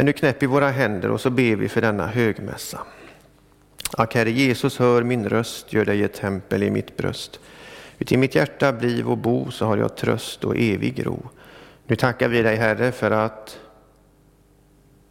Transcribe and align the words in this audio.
Men 0.00 0.06
nu 0.06 0.12
knäpper 0.12 0.40
vi 0.40 0.46
våra 0.46 0.68
händer 0.68 1.10
och 1.10 1.20
så 1.20 1.30
ber 1.30 1.56
vi 1.56 1.68
för 1.68 1.80
denna 1.80 2.06
högmässa. 2.06 2.80
Ack 3.92 4.14
Herre 4.14 4.30
Jesus, 4.30 4.78
hör 4.78 5.02
min 5.02 5.28
röst, 5.28 5.72
gör 5.72 5.84
dig 5.84 6.02
ett 6.02 6.14
tempel 6.14 6.62
i 6.62 6.70
mitt 6.70 6.96
bröst. 6.96 7.40
Uti 7.98 8.16
mitt 8.16 8.34
hjärta 8.34 8.72
bliv 8.72 9.10
och 9.10 9.18
bo, 9.18 9.50
så 9.50 9.66
har 9.66 9.76
jag 9.76 9.96
tröst 9.96 10.44
och 10.44 10.56
evig 10.56 11.06
ro. 11.06 11.28
Nu 11.86 11.96
tackar 11.96 12.28
vi 12.28 12.42
dig 12.42 12.56
Herre 12.56 12.92
för 12.92 13.10
att 13.10 13.58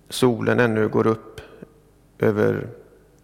solen 0.09 0.59
ännu 0.59 0.87
går 0.87 1.07
upp 1.07 1.41
över 2.19 2.67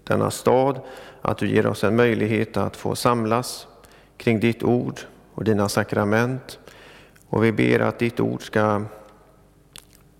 denna 0.04 0.32
stad, 0.32 0.79
att 1.21 1.38
du 1.38 1.47
ger 1.47 1.68
oss 1.68 1.84
en 1.84 1.95
möjlighet 1.95 2.57
att 2.57 2.77
få 2.77 2.95
samlas 2.95 3.68
kring 4.18 4.39
ditt 4.39 4.63
ord 4.63 5.00
och 5.34 5.43
dina 5.43 5.70
sakrament. 5.70 6.59
Och 7.29 7.43
vi 7.43 7.52
ber 7.52 7.79
att 7.79 8.00
ditt 8.00 8.20
ord 8.20 8.41
ska 8.41 8.82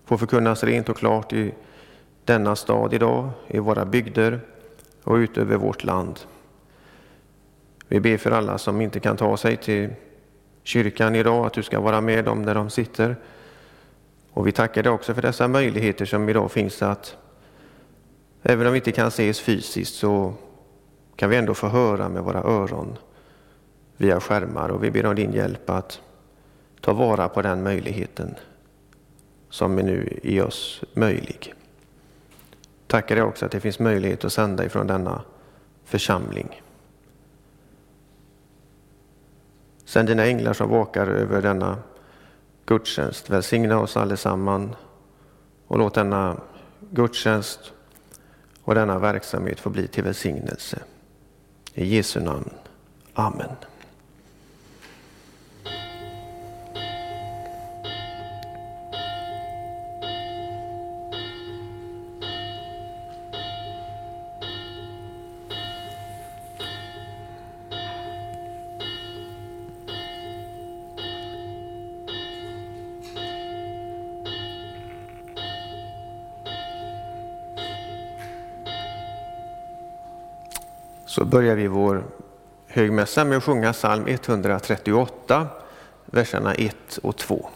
får 0.06 0.16
förkunnas 0.16 0.64
rent 0.64 0.88
och 0.88 0.96
klart 0.96 1.32
i 1.32 1.54
denna 2.24 2.56
stad 2.56 2.94
idag, 2.94 3.30
i 3.46 3.58
våra 3.58 3.84
bygder 3.84 4.40
och 5.04 5.14
ut 5.14 5.38
över 5.38 5.56
vårt 5.56 5.84
land. 5.84 6.20
Vi 7.88 8.00
ber 8.00 8.16
för 8.16 8.30
alla 8.30 8.58
som 8.58 8.80
inte 8.80 9.00
kan 9.00 9.16
ta 9.16 9.36
sig 9.36 9.56
till 9.56 9.90
kyrkan 10.62 11.14
idag, 11.14 11.46
att 11.46 11.52
du 11.52 11.62
ska 11.62 11.80
vara 11.80 12.00
med 12.00 12.24
dem 12.24 12.44
där 12.44 12.54
de 12.54 12.70
sitter. 12.70 13.16
Och 14.30 14.46
vi 14.46 14.52
tackar 14.52 14.82
dig 14.82 14.92
också 14.92 15.14
för 15.14 15.22
dessa 15.22 15.48
möjligheter 15.48 16.04
som 16.04 16.28
idag 16.28 16.50
finns 16.50 16.82
att 16.82 17.16
även 18.42 18.66
om 18.66 18.72
vi 18.72 18.78
inte 18.78 18.92
kan 18.92 19.08
ses 19.08 19.40
fysiskt 19.40 19.94
så 19.94 20.34
kan 21.16 21.30
vi 21.30 21.36
ändå 21.36 21.54
få 21.54 21.68
höra 21.68 22.08
med 22.08 22.22
våra 22.22 22.42
öron 22.42 22.98
via 23.96 24.20
skärmar 24.20 24.68
och 24.68 24.84
vi 24.84 24.90
ber 24.90 25.06
om 25.06 25.14
din 25.14 25.32
hjälp 25.32 25.70
att 25.70 26.00
ta 26.80 26.92
vara 26.92 27.28
på 27.28 27.42
den 27.42 27.62
möjligheten 27.62 28.34
som 29.56 29.78
är 29.78 29.82
nu 29.82 30.18
i 30.22 30.40
oss 30.40 30.82
möjlig. 30.94 31.54
Tackar 32.86 33.16
dig 33.16 33.24
också 33.24 33.46
att 33.46 33.52
det 33.52 33.60
finns 33.60 33.78
möjlighet 33.78 34.24
att 34.24 34.32
sända 34.32 34.64
ifrån 34.64 34.86
denna 34.86 35.22
församling. 35.84 36.62
Sänd 39.84 40.08
dina 40.08 40.26
änglar 40.26 40.52
som 40.52 40.70
vakar 40.70 41.06
över 41.06 41.42
denna 41.42 41.78
gudstjänst. 42.66 43.30
Välsigna 43.30 43.80
oss 43.80 43.96
allesamman 43.96 44.76
och 45.66 45.78
låt 45.78 45.94
denna 45.94 46.40
gudstjänst 46.90 47.72
och 48.62 48.74
denna 48.74 48.98
verksamhet 48.98 49.60
få 49.60 49.70
bli 49.70 49.88
till 49.88 50.04
välsignelse. 50.04 50.78
I 51.74 51.84
Jesu 51.96 52.20
namn. 52.20 52.50
Amen. 53.14 53.50
Så 81.16 81.24
börjar 81.24 81.56
vi 81.56 81.66
vår 81.66 82.04
högmässa 82.66 83.24
med 83.24 83.38
att 83.38 83.44
sjunga 83.44 83.72
psalm 83.72 84.06
138, 84.06 85.46
verserna 86.06 86.54
1 86.54 86.98
och 87.02 87.16
2. 87.16 87.48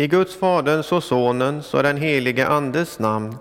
I 0.00 0.06
Guds 0.06 0.36
Faderns 0.36 0.92
och 0.92 1.04
Sonens 1.04 1.74
och 1.74 1.82
den 1.82 1.96
helige 1.96 2.48
Andes 2.48 2.98
namn. 2.98 3.36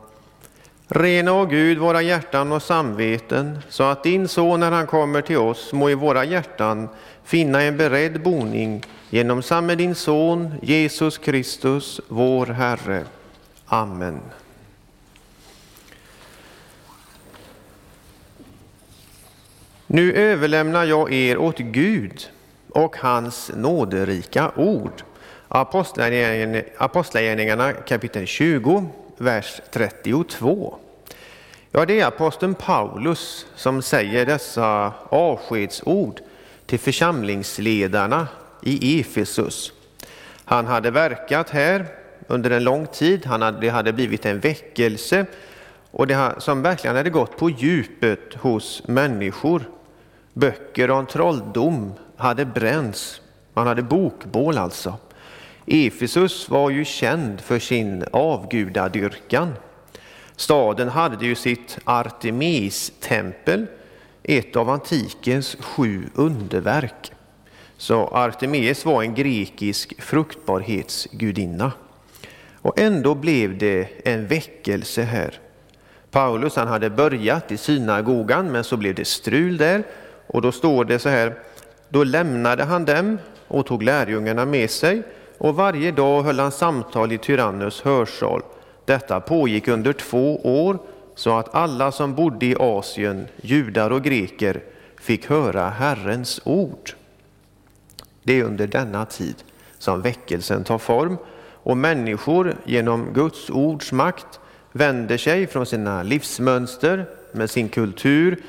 Rena, 0.88 1.34
och 1.34 1.50
Gud, 1.50 1.78
våra 1.78 2.02
hjärtan 2.02 2.52
och 2.52 2.64
samveten, 2.64 3.60
så 3.70 3.84
att 3.84 4.04
din 4.04 4.28
Son 4.28 4.60
när 4.60 4.72
han 4.72 4.88
kommer 4.88 5.22
till 5.22 5.38
oss 5.38 5.74
må 5.74 5.90
i 5.90 5.96
våra 5.96 6.26
hjärtan 6.26 6.90
finna 7.24 7.62
en 7.62 7.78
beredd 7.78 8.24
boning 8.24 8.84
genom 9.10 9.42
samme 9.42 9.76
din 9.76 9.96
Son, 9.96 10.54
Jesus 10.62 11.18
Kristus, 11.18 12.02
vår 12.08 12.46
Herre. 12.46 13.04
Amen. 13.66 14.22
Nu 19.88 20.14
överlämnar 20.14 20.86
jag 20.86 21.14
er 21.14 21.38
åt 21.38 21.58
Gud 21.58 22.30
och 22.70 22.98
hans 22.98 23.52
nåderika 23.56 24.52
ord. 24.56 25.04
Apostlagärningarna 25.52 27.74
kapitel 27.74 28.26
20, 28.26 28.86
vers 29.18 29.62
32. 29.72 30.76
Ja, 31.72 31.86
det 31.86 32.00
är 32.00 32.06
aposteln 32.06 32.56
Paulus 32.56 33.46
som 33.56 33.82
säger 33.82 34.26
dessa 34.26 34.94
avskedsord 35.10 36.22
till 36.66 36.80
församlingsledarna 36.80 38.28
i 38.62 39.00
Efesus. 39.00 39.74
Han 40.46 40.66
hade 40.66 40.92
verkat 40.92 41.50
här 41.50 41.86
under 42.28 42.52
en 42.52 42.64
lång 42.64 42.88
tid, 42.88 43.26
han 43.26 43.42
hade, 43.42 43.60
det 43.60 43.70
hade 43.70 43.94
blivit 43.94 44.26
en 44.26 44.40
väckelse 44.40 45.26
och 45.92 46.08
det 46.08 46.36
som 46.38 46.62
verkligen 46.62 46.96
hade 46.96 47.10
gått 47.10 47.38
på 47.38 47.50
djupet 47.50 48.34
hos 48.34 48.88
människor. 48.88 49.64
Böcker 50.34 50.92
om 50.92 51.06
trolldom 51.06 51.94
hade 52.18 52.46
bränts, 52.46 53.22
man 53.54 53.68
hade 53.68 53.82
bokbål 53.82 54.58
alltså. 54.58 54.98
Efesus 55.72 56.50
var 56.50 56.70
ju 56.70 56.86
känd 56.86 57.42
för 57.42 57.60
sin 57.60 58.04
avgudadyrkan. 58.12 59.54
Staden 60.36 60.90
hade 60.90 61.26
ju 61.26 61.36
sitt 61.36 61.80
Artemis-tempel, 61.84 63.66
ett 64.24 64.56
av 64.56 64.70
antikens 64.70 65.58
sju 65.60 66.10
underverk. 66.16 67.12
Så 67.78 68.08
Artemis 68.08 68.86
var 68.86 69.04
en 69.04 69.16
grekisk 69.16 70.02
fruktbarhetsgudinna. 70.02 71.72
Och 72.62 72.80
ändå 72.80 73.16
blev 73.16 73.58
det 73.58 73.88
en 74.06 74.28
väckelse 74.28 75.02
här. 75.02 75.40
Paulus 76.12 76.56
han 76.56 76.68
hade 76.68 76.90
börjat 76.90 77.52
i 77.52 77.58
synagogan 77.58 78.52
men 78.52 78.64
så 78.64 78.78
blev 78.78 78.96
det 78.96 79.08
strul 79.08 79.58
där 79.58 79.84
och 80.28 80.42
då 80.42 80.52
står 80.52 80.86
det 80.86 81.00
så 81.00 81.10
här. 81.10 81.34
Då 81.90 82.04
lämnade 82.04 82.64
han 82.64 82.86
dem 82.86 83.18
och 83.48 83.66
tog 83.66 83.84
lärjungarna 83.84 84.46
med 84.46 84.70
sig 84.70 85.04
och 85.40 85.56
varje 85.56 85.92
dag 85.92 86.24
höll 86.24 86.40
han 86.40 86.52
samtal 86.52 87.12
i 87.12 87.18
Tyrannus 87.18 87.82
hörsal. 87.82 88.42
Detta 88.86 89.20
pågick 89.20 89.68
under 89.68 89.94
två 89.94 90.38
år 90.64 90.78
så 91.16 91.38
att 91.38 91.56
alla 91.56 91.92
som 91.92 92.16
bodde 92.16 92.46
i 92.46 92.56
Asien, 92.60 93.28
judar 93.42 93.92
och 93.92 94.04
greker, 94.04 94.64
fick 95.00 95.30
höra 95.30 95.70
Herrens 95.70 96.42
ord. 96.44 96.92
Det 98.24 98.40
är 98.40 98.44
under 98.44 98.68
denna 98.68 99.06
tid 99.06 99.36
som 99.78 100.02
väckelsen 100.02 100.64
tar 100.64 100.78
form 100.78 101.18
och 101.64 101.78
människor 101.78 102.56
genom 102.66 103.14
Guds 103.14 103.50
ords 103.50 103.92
makt 103.92 104.40
vänder 104.72 105.18
sig 105.18 105.48
från 105.48 105.66
sina 105.66 106.04
livsmönster 106.04 107.06
med 107.32 107.50
sin 107.50 107.70
kultur 107.70 108.44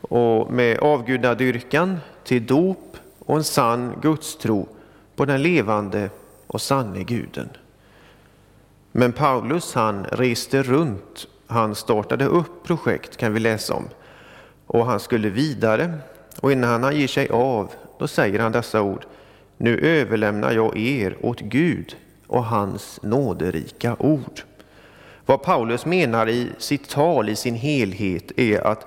och 0.00 0.52
med 0.52 0.78
avgudadyrkan 0.78 1.98
till 2.24 2.46
dop 2.46 2.96
och 3.18 3.36
en 3.36 3.44
sann 3.44 3.92
gudstro 4.02 4.68
på 5.16 5.24
den 5.24 5.42
levande 5.42 6.10
och 6.46 6.60
sanne 6.60 7.04
guden. 7.04 7.48
Men 8.92 9.12
Paulus 9.12 9.74
han 9.74 10.04
reste 10.04 10.62
runt, 10.62 11.26
han 11.46 11.74
startade 11.74 12.24
upp 12.24 12.64
projekt 12.64 13.16
kan 13.16 13.34
vi 13.34 13.40
läsa 13.40 13.74
om 13.74 13.88
och 14.66 14.86
han 14.86 15.00
skulle 15.00 15.28
vidare 15.28 15.94
och 16.40 16.52
innan 16.52 16.82
han 16.82 16.96
ger 16.96 17.08
sig 17.08 17.28
av 17.28 17.72
då 17.98 18.08
säger 18.08 18.38
han 18.38 18.52
dessa 18.52 18.82
ord 18.82 19.06
Nu 19.56 19.78
överlämnar 19.78 20.52
jag 20.52 20.76
er 20.76 21.16
åt 21.20 21.40
Gud 21.40 21.96
och 22.26 22.44
hans 22.44 23.02
nåderika 23.02 23.96
ord. 23.98 24.40
Vad 25.26 25.42
Paulus 25.42 25.86
menar 25.86 26.28
i 26.28 26.48
sitt 26.58 26.88
tal 26.88 27.28
i 27.28 27.36
sin 27.36 27.54
helhet 27.54 28.32
är 28.36 28.66
att 28.66 28.86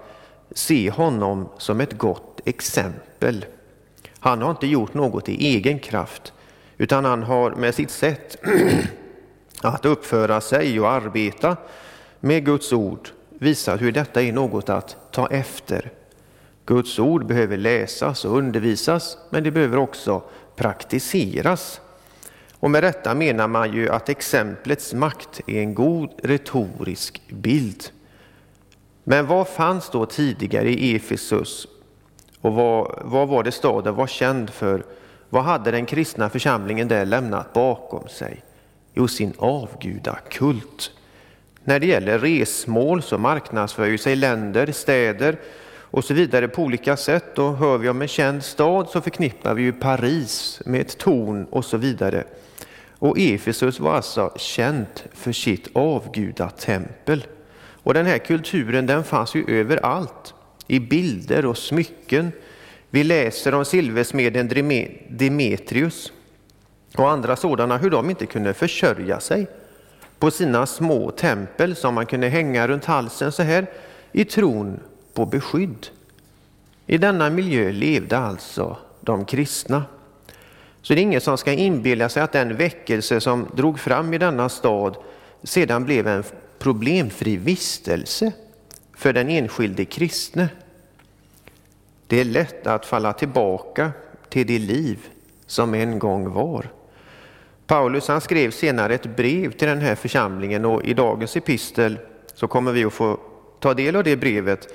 se 0.51 0.89
honom 0.89 1.49
som 1.57 1.81
ett 1.81 1.97
gott 1.97 2.41
exempel. 2.45 3.45
Han 4.19 4.41
har 4.41 4.51
inte 4.51 4.67
gjort 4.67 4.93
något 4.93 5.29
i 5.29 5.47
egen 5.47 5.79
kraft, 5.79 6.33
utan 6.79 7.05
han 7.05 7.23
har 7.23 7.51
med 7.51 7.75
sitt 7.75 7.91
sätt 7.91 8.37
att 9.61 9.85
uppföra 9.85 10.41
sig 10.41 10.79
och 10.79 10.89
arbeta 10.89 11.57
med 12.19 12.45
Guds 12.45 12.73
ord 12.73 13.09
visat 13.29 13.81
hur 13.81 13.91
detta 13.91 14.21
är 14.21 14.31
något 14.31 14.69
att 14.69 14.97
ta 15.11 15.27
efter. 15.27 15.91
Guds 16.65 16.99
ord 16.99 17.25
behöver 17.25 17.57
läsas 17.57 18.25
och 18.25 18.37
undervisas, 18.37 19.17
men 19.29 19.43
det 19.43 19.51
behöver 19.51 19.77
också 19.77 20.21
praktiseras. 20.55 21.81
Och 22.53 22.71
med 22.71 22.83
detta 22.83 23.15
menar 23.15 23.47
man 23.47 23.73
ju 23.73 23.89
att 23.89 24.09
exemplets 24.09 24.93
makt 24.93 25.41
är 25.47 25.61
en 25.61 25.73
god 25.73 26.09
retorisk 26.23 27.21
bild. 27.29 27.83
Men 29.03 29.27
vad 29.27 29.47
fanns 29.47 29.89
då 29.89 30.05
tidigare 30.05 30.69
i 30.69 30.95
Efesus 30.95 31.67
och 32.41 32.53
vad, 32.53 32.99
vad 33.01 33.27
var 33.27 33.43
det 33.43 33.51
staden 33.51 33.95
var 33.95 34.07
känd 34.07 34.49
för? 34.49 34.83
Vad 35.29 35.43
hade 35.43 35.71
den 35.71 35.85
kristna 35.85 36.29
församlingen 36.29 36.87
där 36.87 37.05
lämnat 37.05 37.53
bakom 37.53 38.07
sig? 38.07 38.43
Jo, 38.93 39.07
sin 39.07 39.33
avgudakult. 39.37 40.91
När 41.63 41.79
det 41.79 41.85
gäller 41.85 42.19
resmål 42.19 43.01
så 43.01 43.17
marknadsför 43.17 43.97
sig 43.97 44.15
länder, 44.15 44.71
städer 44.71 45.37
och 45.91 46.03
så 46.03 46.13
vidare 46.13 46.47
på 46.47 46.63
olika 46.63 46.97
sätt. 46.97 47.39
Och 47.39 47.57
hör 47.57 47.77
vi 47.77 47.89
om 47.89 48.01
en 48.01 48.07
känd 48.07 48.43
stad 48.43 48.89
så 48.89 49.01
förknippar 49.01 49.53
vi 49.53 49.61
ju 49.61 49.73
Paris 49.73 50.61
med 50.65 50.81
ett 50.81 50.97
torn 50.97 51.45
och 51.45 51.65
så 51.65 51.77
vidare. 51.77 52.23
Och 52.99 53.19
Efesus 53.19 53.79
var 53.79 53.95
alltså 53.95 54.33
känt 54.35 55.03
för 55.13 55.31
sitt 55.31 55.67
avgudatempel. 55.73 57.25
Och 57.83 57.93
den 57.93 58.05
här 58.05 58.17
kulturen 58.17 58.85
den 58.85 59.03
fanns 59.03 59.35
ju 59.35 59.59
överallt, 59.59 60.33
i 60.67 60.79
bilder 60.79 61.45
och 61.45 61.57
smycken. 61.57 62.31
Vi 62.89 63.03
läser 63.03 63.53
om 63.53 63.65
silversmeden 63.65 64.47
Demetrius 65.09 66.11
och 66.95 67.11
andra 67.11 67.35
sådana, 67.35 67.77
hur 67.77 67.89
de 67.89 68.09
inte 68.09 68.25
kunde 68.25 68.53
försörja 68.53 69.19
sig 69.19 69.47
på 70.19 70.31
sina 70.31 70.65
små 70.65 71.11
tempel 71.11 71.75
som 71.75 71.93
man 71.93 72.05
kunde 72.05 72.27
hänga 72.27 72.67
runt 72.67 72.85
halsen 72.85 73.31
så 73.31 73.43
här 73.43 73.67
i 74.11 74.25
tron 74.25 74.79
på 75.13 75.25
beskydd. 75.25 75.87
I 76.87 76.97
denna 76.97 77.29
miljö 77.29 77.71
levde 77.71 78.17
alltså 78.17 78.77
de 79.01 79.25
kristna. 79.25 79.83
Så 80.81 80.93
det 80.93 80.99
är 80.99 81.03
ingen 81.03 81.21
som 81.21 81.37
ska 81.37 81.53
inbilla 81.53 82.09
sig 82.09 82.23
att 82.23 82.31
den 82.31 82.55
väckelse 82.55 83.21
som 83.21 83.47
drog 83.55 83.79
fram 83.79 84.13
i 84.13 84.17
denna 84.17 84.49
stad 84.49 84.97
sedan 85.43 85.85
blev 85.85 86.07
en 86.07 86.23
problemfri 86.59 87.37
vistelse 87.37 88.31
för 88.97 89.13
den 89.13 89.29
enskilde 89.29 89.85
kristne. 89.85 90.49
Det 92.09 92.19
är 92.19 92.25
lätt 92.25 92.67
att 92.67 92.85
falla 92.85 93.13
tillbaka 93.13 93.91
till 94.29 94.47
det 94.47 94.59
liv 94.59 95.07
som 95.45 95.73
en 95.73 95.99
gång 95.99 96.33
var. 96.33 96.65
Paulus 97.67 98.07
han 98.07 98.21
skrev 98.21 98.51
senare 98.51 98.93
ett 98.93 99.15
brev 99.15 99.51
till 99.51 99.67
den 99.67 99.81
här 99.81 99.95
församlingen 99.95 100.65
och 100.65 100.85
i 100.85 100.93
dagens 100.93 101.37
epistel 101.37 101.99
så 102.33 102.47
kommer 102.47 102.71
vi 102.71 102.85
att 102.85 102.93
få 102.93 103.19
ta 103.59 103.73
del 103.73 103.95
av 103.95 104.03
det 104.03 104.17
brevet 104.17 104.73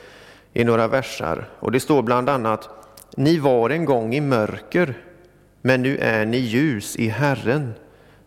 i 0.53 0.65
några 0.65 0.89
versar. 0.89 1.49
Och 1.59 1.73
det 1.73 1.81
står 1.81 2.03
bland 2.03 2.29
annat 2.29 2.69
Ni 3.17 3.39
var 3.39 3.71
en 3.71 3.85
gång 3.85 4.15
i 4.15 4.21
mörker 4.21 4.95
men 5.63 5.83
nu 5.83 5.99
är 5.99 6.27
ni 6.27 6.39
ljus 6.39 6.97
i 6.97 7.09
Herren. 7.09 7.75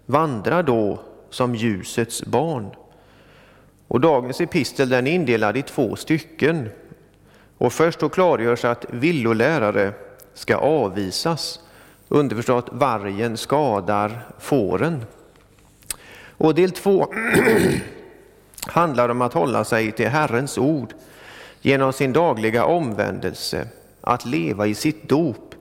Vandra 0.05 0.63
då 0.63 0.99
som 1.29 1.55
ljusets 1.55 2.25
barn. 2.25 2.69
Och 3.87 3.99
dagens 3.99 4.41
epistel 4.41 4.89
den 4.89 5.07
är 5.07 5.11
indelad 5.11 5.57
i 5.57 5.61
två 5.61 5.95
stycken. 5.95 6.69
Och 7.57 7.73
först 7.73 7.99
då 7.99 8.09
klargörs 8.09 8.65
att 8.65 8.85
villolärare 8.89 9.93
ska 10.33 10.55
avvisas. 10.55 11.59
Underförstått 12.07 12.69
vargen 12.71 13.37
skadar 13.37 14.27
fåren. 14.39 15.05
Och 16.37 16.55
del 16.55 16.71
två 16.71 17.13
handlar 18.67 19.09
om 19.09 19.21
att 19.21 19.33
hålla 19.33 19.63
sig 19.63 19.91
till 19.91 20.07
Herrens 20.07 20.57
ord 20.57 20.93
genom 21.61 21.93
sin 21.93 22.13
dagliga 22.13 22.65
omvändelse, 22.65 23.67
att 24.01 24.25
leva 24.25 24.67
i 24.67 24.75
sitt 24.75 25.09
dop 25.09 25.55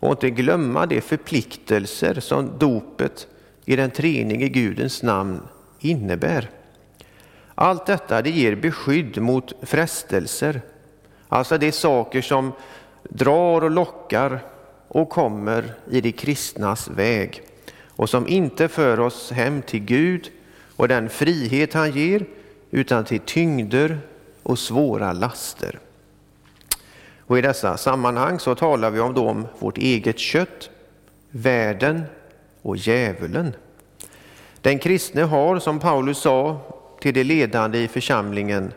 och 0.00 0.10
inte 0.10 0.30
glömma 0.30 0.86
de 0.86 1.00
förpliktelser 1.00 2.20
som 2.20 2.58
dopet 2.58 3.26
i 3.64 3.76
den 3.76 3.90
treenige 3.90 4.48
Gudens 4.48 5.02
namn 5.02 5.40
innebär. 5.78 6.50
Allt 7.54 7.86
detta 7.86 8.22
det 8.22 8.30
ger 8.30 8.54
beskydd 8.54 9.22
mot 9.22 9.52
frestelser, 9.62 10.60
alltså 11.30 11.58
det 11.58 11.66
är 11.66 11.72
saker 11.72 12.22
som 12.22 12.52
drar 13.02 13.64
och 13.64 13.70
lockar 13.70 14.40
och 14.88 15.10
kommer 15.10 15.74
i 15.90 16.00
de 16.00 16.12
kristnas 16.12 16.88
väg 16.88 17.42
och 17.86 18.10
som 18.10 18.28
inte 18.28 18.68
för 18.68 19.00
oss 19.00 19.30
hem 19.30 19.62
till 19.62 19.80
Gud 19.80 20.30
och 20.76 20.88
den 20.88 21.08
frihet 21.08 21.74
han 21.74 21.90
ger 21.90 22.26
utan 22.70 23.04
till 23.04 23.20
tyngder 23.20 23.98
och 24.42 24.58
svåra 24.58 25.12
laster. 25.12 25.78
Och 27.18 27.38
I 27.38 27.42
dessa 27.42 27.76
sammanhang 27.76 28.38
så 28.38 28.54
talar 28.54 28.90
vi 28.90 29.00
om, 29.00 29.14
då 29.14 29.28
om 29.28 29.46
vårt 29.58 29.78
eget 29.78 30.18
kött, 30.18 30.70
världen 31.30 32.02
och 32.62 32.76
djävulen. 32.76 33.52
Den 34.60 34.78
kristne 34.78 35.22
har, 35.22 35.58
som 35.58 35.78
Paulus 35.78 36.18
sa 36.18 36.60
till 37.00 37.14
de 37.14 37.24
ledande 37.24 37.78
i 37.78 37.88
församlingen, 37.88 38.72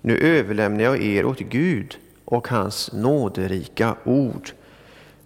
nu 0.00 0.18
överlämnar 0.18 0.84
jag 0.84 1.02
er 1.02 1.24
åt 1.24 1.38
Gud 1.38 1.98
och 2.24 2.48
hans 2.48 2.92
nåderika 2.92 3.96
ord. 4.04 4.50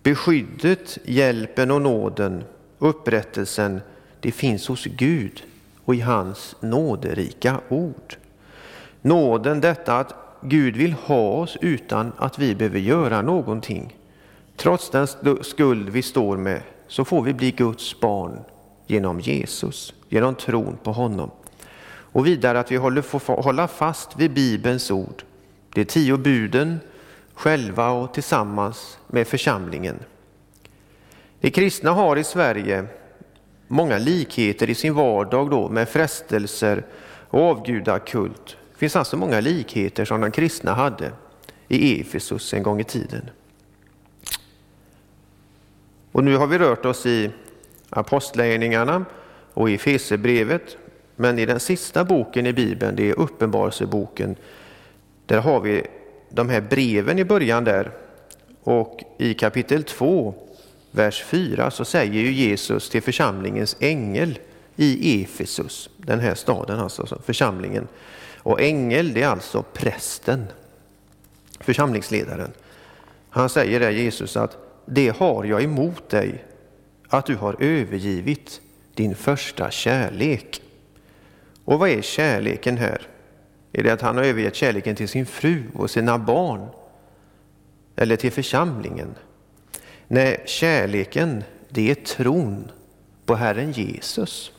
Beskyddet, 0.02 0.98
hjälpen 1.04 1.70
och 1.70 1.82
nåden, 1.82 2.44
upprättelsen, 2.78 3.80
det 4.20 4.32
finns 4.32 4.68
hos 4.68 4.84
Gud 4.84 5.42
och 5.84 5.94
i 5.94 6.00
hans 6.00 6.56
nåderika 6.60 7.60
ord. 7.68 8.16
Nåden, 9.02 9.60
detta 9.60 9.98
att 9.98 10.14
Gud 10.40 10.76
vill 10.76 10.92
ha 10.92 11.28
oss 11.30 11.56
utan 11.60 12.12
att 12.16 12.38
vi 12.38 12.54
behöver 12.54 12.78
göra 12.78 13.22
någonting. 13.22 13.96
Trots 14.56 14.90
den 14.90 15.06
skuld 15.42 15.88
vi 15.88 16.02
står 16.02 16.36
med 16.36 16.62
så 16.88 17.04
får 17.04 17.22
vi 17.22 17.34
bli 17.34 17.50
Guds 17.50 18.00
barn 18.00 18.38
genom 18.86 19.20
Jesus, 19.20 19.94
genom 20.08 20.34
tron 20.34 20.78
på 20.82 20.92
honom. 20.92 21.30
Och 22.14 22.26
vidare 22.26 22.60
att 22.60 22.72
vi 22.72 22.76
håller, 22.76 23.02
får 23.02 23.42
hålla 23.42 23.68
fast 23.68 24.16
vid 24.16 24.34
Bibelns 24.34 24.90
ord, 24.90 25.22
de 25.74 25.84
tio 25.84 26.16
buden, 26.16 26.80
själva 27.34 27.90
och 27.90 28.14
tillsammans 28.14 28.98
med 29.06 29.28
församlingen. 29.28 29.98
De 31.40 31.50
kristna 31.50 31.90
har 31.90 32.16
i 32.16 32.24
Sverige 32.24 32.84
många 33.68 33.98
likheter 33.98 34.70
i 34.70 34.74
sin 34.74 34.94
vardag 34.94 35.50
då 35.50 35.68
med 35.68 35.88
frestelser 35.88 36.84
och 37.30 37.42
avgudakult. 37.42 38.56
Det 38.72 38.78
finns 38.78 38.96
alltså 38.96 39.16
många 39.16 39.40
likheter 39.40 40.04
som 40.04 40.20
de 40.20 40.30
kristna 40.30 40.72
hade 40.74 41.12
i 41.68 42.00
Efesus 42.00 42.54
en 42.54 42.62
gång 42.62 42.80
i 42.80 42.84
tiden. 42.84 43.30
Och 46.12 46.24
nu 46.24 46.36
har 46.36 46.46
vi 46.46 46.58
rört 46.58 46.84
oss 46.84 47.06
i 47.06 47.30
Apostlagärningarna 47.90 49.04
och 49.54 49.70
i 49.70 49.78
Fesebrevet, 49.78 50.76
men 51.16 51.38
i 51.38 51.46
den 51.46 51.60
sista 51.60 52.04
boken 52.04 52.46
i 52.46 52.52
Bibeln, 52.52 52.96
det 52.96 53.10
är 53.10 53.18
Uppenbarelseboken, 53.18 54.36
där 55.26 55.38
har 55.38 55.60
vi 55.60 55.86
de 56.30 56.48
här 56.48 56.60
breven 56.60 57.18
i 57.18 57.24
början 57.24 57.64
där. 57.64 57.90
Och 58.62 59.04
i 59.18 59.34
kapitel 59.34 59.84
2, 59.84 60.34
vers 60.90 61.24
4, 61.24 61.70
så 61.70 61.84
säger 61.84 62.12
ju 62.12 62.32
Jesus 62.32 62.90
till 62.90 63.02
församlingens 63.02 63.76
ängel 63.80 64.38
i 64.76 65.22
Efesus, 65.22 65.90
den 65.96 66.20
här 66.20 66.34
staden 66.34 66.80
alltså, 66.80 67.18
församlingen. 67.24 67.88
Och 68.36 68.60
ängel, 68.60 69.14
det 69.14 69.22
är 69.22 69.28
alltså 69.28 69.62
prästen, 69.62 70.46
församlingsledaren. 71.60 72.52
Han 73.30 73.48
säger 73.48 73.80
där 73.80 73.90
Jesus 73.90 74.36
att 74.36 74.56
det 74.86 75.16
har 75.16 75.44
jag 75.44 75.62
emot 75.62 76.08
dig, 76.08 76.44
att 77.08 77.26
du 77.26 77.34
har 77.34 77.56
övergivit 77.58 78.60
din 78.94 79.14
första 79.14 79.70
kärlek. 79.70 80.62
Och 81.64 81.78
vad 81.78 81.88
är 81.88 82.02
kärleken 82.02 82.76
här? 82.76 83.06
Är 83.72 83.82
det 83.82 83.92
att 83.92 84.00
han 84.00 84.16
har 84.16 84.24
övergett 84.24 84.54
kärleken 84.54 84.96
till 84.96 85.08
sin 85.08 85.26
fru 85.26 85.62
och 85.74 85.90
sina 85.90 86.18
barn? 86.18 86.68
Eller 87.96 88.16
till 88.16 88.32
församlingen? 88.32 89.14
Nej, 90.08 90.42
kärleken, 90.46 91.44
det 91.68 91.90
är 91.90 91.94
tron 91.94 92.70
på 93.26 93.34
Herren 93.34 93.72
Jesus. 93.72 94.52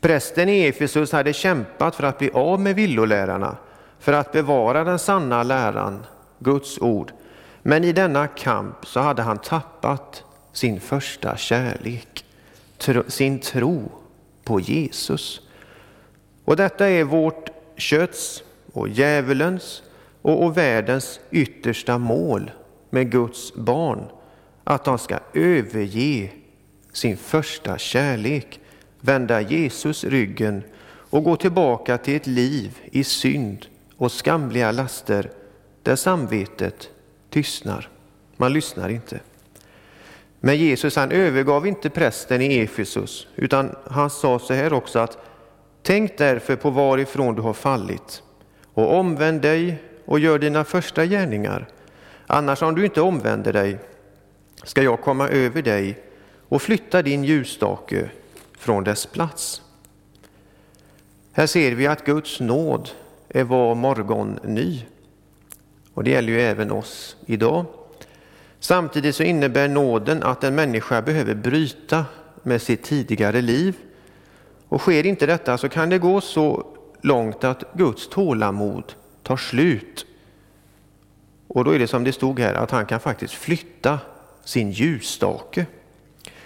Prästen 0.00 0.48
i 0.48 0.66
Efesus 0.66 1.12
hade 1.12 1.32
kämpat 1.32 1.94
för 1.94 2.04
att 2.04 2.18
bli 2.18 2.30
av 2.30 2.60
med 2.60 2.76
villolärarna, 2.76 3.56
för 3.98 4.12
att 4.12 4.32
bevara 4.32 4.84
den 4.84 4.98
sanna 4.98 5.42
läran, 5.42 6.06
Guds 6.38 6.78
ord. 6.78 7.12
Men 7.62 7.84
i 7.84 7.92
denna 7.92 8.26
kamp 8.26 8.86
så 8.86 9.00
hade 9.00 9.22
han 9.22 9.38
tappat 9.38 10.24
sin 10.52 10.80
första 10.80 11.36
kärlek, 11.36 12.24
sin 13.06 13.38
tro 13.38 13.92
på 14.44 14.60
Jesus. 14.60 15.40
Och 16.44 16.56
detta 16.56 16.88
är 16.88 17.04
vårt 17.04 17.50
kötts 17.76 18.42
och 18.72 18.88
djävulens 18.88 19.82
och, 20.22 20.44
och 20.44 20.56
världens 20.56 21.20
yttersta 21.30 21.98
mål 21.98 22.50
med 22.90 23.10
Guds 23.10 23.54
barn. 23.54 24.04
Att 24.64 24.84
de 24.84 24.98
ska 24.98 25.18
överge 25.34 26.30
sin 26.92 27.16
första 27.16 27.78
kärlek, 27.78 28.60
vända 29.00 29.40
Jesus 29.40 30.04
ryggen 30.04 30.62
och 31.10 31.24
gå 31.24 31.36
tillbaka 31.36 31.98
till 31.98 32.16
ett 32.16 32.26
liv 32.26 32.78
i 32.90 33.04
synd 33.04 33.66
och 33.96 34.12
skamliga 34.12 34.72
laster 34.72 35.30
där 35.82 35.96
samvetet 35.96 36.90
tystnar. 37.30 37.88
Man 38.36 38.52
lyssnar 38.52 38.88
inte. 38.88 39.20
Men 40.40 40.56
Jesus 40.56 40.96
han 40.96 41.12
övergav 41.12 41.66
inte 41.66 41.90
prästen 41.90 42.42
i 42.42 42.58
Efesus 42.58 43.26
utan 43.36 43.76
han 43.90 44.10
sa 44.10 44.38
så 44.38 44.54
här 44.54 44.72
också 44.72 44.98
att 44.98 45.18
Tänk 45.82 46.18
därför 46.18 46.56
på 46.56 46.70
varifrån 46.70 47.34
du 47.34 47.42
har 47.42 47.52
fallit 47.52 48.22
och 48.74 48.98
omvänd 48.98 49.42
dig 49.42 49.82
och 50.04 50.18
gör 50.18 50.38
dina 50.38 50.64
första 50.64 51.06
gärningar. 51.06 51.68
Annars 52.26 52.62
om 52.62 52.74
du 52.74 52.84
inte 52.84 53.00
omvänder 53.00 53.52
dig 53.52 53.78
ska 54.64 54.82
jag 54.82 55.00
komma 55.00 55.28
över 55.28 55.62
dig 55.62 55.98
och 56.48 56.62
flytta 56.62 57.02
din 57.02 57.24
ljusstake 57.24 58.10
från 58.58 58.84
dess 58.84 59.06
plats. 59.06 59.62
Här 61.32 61.46
ser 61.46 61.72
vi 61.72 61.86
att 61.86 62.04
Guds 62.04 62.40
nåd 62.40 62.90
är 63.28 63.44
var 63.44 63.74
morgon 63.74 64.38
ny. 64.44 64.86
Och 65.94 66.04
det 66.04 66.10
gäller 66.10 66.32
ju 66.32 66.40
även 66.40 66.70
oss 66.70 67.16
idag. 67.26 67.64
Samtidigt 68.60 69.16
så 69.16 69.22
innebär 69.22 69.68
nåden 69.68 70.22
att 70.22 70.44
en 70.44 70.54
människa 70.54 71.02
behöver 71.02 71.34
bryta 71.34 72.04
med 72.42 72.62
sitt 72.62 72.82
tidigare 72.82 73.40
liv 73.40 73.74
och 74.72 74.80
sker 74.80 75.06
inte 75.06 75.26
detta 75.26 75.58
så 75.58 75.68
kan 75.68 75.88
det 75.88 75.98
gå 75.98 76.20
så 76.20 76.66
långt 77.00 77.44
att 77.44 77.64
Guds 77.72 78.08
tålamod 78.08 78.92
tar 79.22 79.36
slut. 79.36 80.06
Och 81.48 81.64
då 81.64 81.70
är 81.70 81.78
det 81.78 81.86
som 81.86 82.04
det 82.04 82.12
stod 82.12 82.40
här, 82.40 82.54
att 82.54 82.70
han 82.70 82.86
kan 82.86 83.00
faktiskt 83.00 83.34
flytta 83.34 83.98
sin 84.44 84.70
ljusstake. 84.70 85.66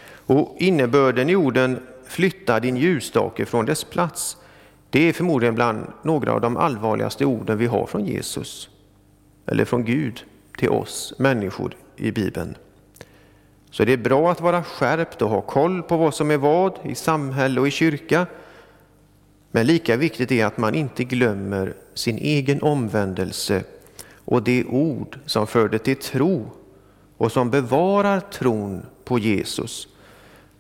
Och 0.09 0.57
innebörden 0.59 1.31
i 1.31 1.37
orden 1.37 1.87
flytta 2.07 2.61
din 2.61 2.77
ljusstake 2.77 3.47
från 3.47 3.67
dess 3.67 3.85
plats, 3.85 4.37
det 4.91 5.09
är 5.09 5.13
förmodligen 5.13 5.55
bland 5.55 5.87
några 6.03 6.33
av 6.33 6.41
de 6.41 6.57
allvarligaste 6.57 7.25
orden 7.25 7.59
vi 7.59 7.67
har 7.67 7.87
från 7.87 8.05
Jesus, 8.05 8.69
eller 9.47 9.65
från 9.65 9.85
Gud 9.85 10.25
till 10.59 10.71
oss 10.71 11.15
människor 11.19 11.77
i 11.97 12.11
Bibeln. 12.11 12.57
Så 13.77 13.85
det 13.85 13.93
är 13.93 13.97
bra 13.97 14.31
att 14.31 14.41
vara 14.41 14.65
skärpt 14.65 15.23
och 15.23 15.31
ha 15.31 15.41
koll 15.41 15.83
på 15.83 15.97
vad 15.97 16.15
som 16.15 16.31
är 16.31 16.37
vad 16.37 16.79
i 16.85 16.95
samhälle 16.95 17.61
och 17.61 17.69
i 17.69 17.71
kyrka. 17.71 18.27
Men 19.51 19.67
lika 19.67 19.97
viktigt 19.97 20.33
är 20.33 20.47
att 20.47 20.59
man 20.59 20.75
inte 20.75 21.05
glömmer 21.05 21.75
sin 21.95 22.19
egen 22.19 22.63
omvändelse 22.63 23.65
och 24.25 24.43
det 24.43 24.65
ord 24.65 25.19
som 25.27 25.47
förde 25.47 25.79
till 25.79 25.97
tro 25.97 26.51
och 27.17 27.33
som 27.33 27.51
bevarar 27.51 28.21
tron 28.21 28.87
på 29.05 29.19
Jesus. 29.19 29.89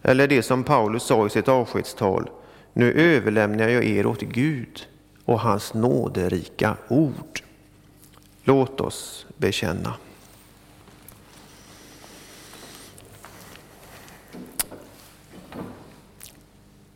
Eller 0.02 0.28
det 0.28 0.42
som 0.42 0.64
Paulus 0.64 1.02
sa 1.02 1.26
i 1.26 1.30
sitt 1.30 1.48
avskedstal. 1.48 2.30
Nu 2.72 2.92
överlämnar 2.92 3.68
jag 3.68 3.84
er 3.84 4.06
åt 4.06 4.20
Gud 4.20 4.86
och 5.24 5.40
hans 5.40 5.74
nåderika 5.74 6.76
ord. 6.88 7.42
Låt 8.44 8.80
oss 8.80 9.26
bekänna. 9.36 9.94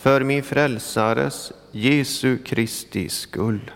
för 0.00 0.20
min 0.20 0.42
frälsares, 0.42 1.52
Jesu 1.72 2.38
Kristi 2.38 3.08
skull. 3.08 3.70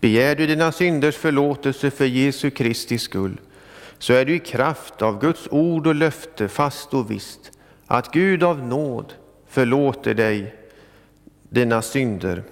Begär 0.00 0.36
du 0.36 0.46
dina 0.46 0.72
synders 0.72 1.16
förlåtelse 1.16 1.90
för 1.90 2.04
Jesu 2.04 2.50
Kristi 2.50 2.98
skull, 2.98 3.40
så 3.98 4.12
är 4.12 4.24
du 4.24 4.34
i 4.34 4.38
kraft 4.38 5.02
av 5.02 5.20
Guds 5.20 5.48
ord 5.50 5.86
och 5.86 5.94
löfte 5.94 6.48
fast 6.48 6.94
och 6.94 7.10
visst 7.10 7.52
att 7.86 8.12
Gud 8.12 8.42
av 8.42 8.66
nåd 8.66 9.12
förlåter 9.48 10.14
dig 10.14 10.54
dina 11.50 11.82
synder. 11.82 12.42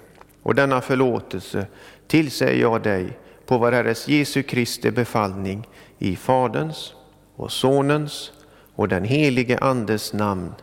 Och 0.45 0.55
denna 0.55 0.81
förlåtelse 0.81 1.67
tillsäger 2.07 2.61
jag 2.61 2.81
dig 2.81 3.17
på 3.45 3.57
vår 3.57 3.71
Herres 3.71 4.07
Jesu 4.07 4.43
Kristi 4.43 4.91
befallning 4.91 5.67
i 5.99 6.15
Faderns 6.15 6.93
och 7.35 7.51
Sonens 7.51 8.31
och 8.75 8.87
den 8.87 9.03
helige 9.03 9.57
Andes 9.57 10.13
namn. 10.13 10.53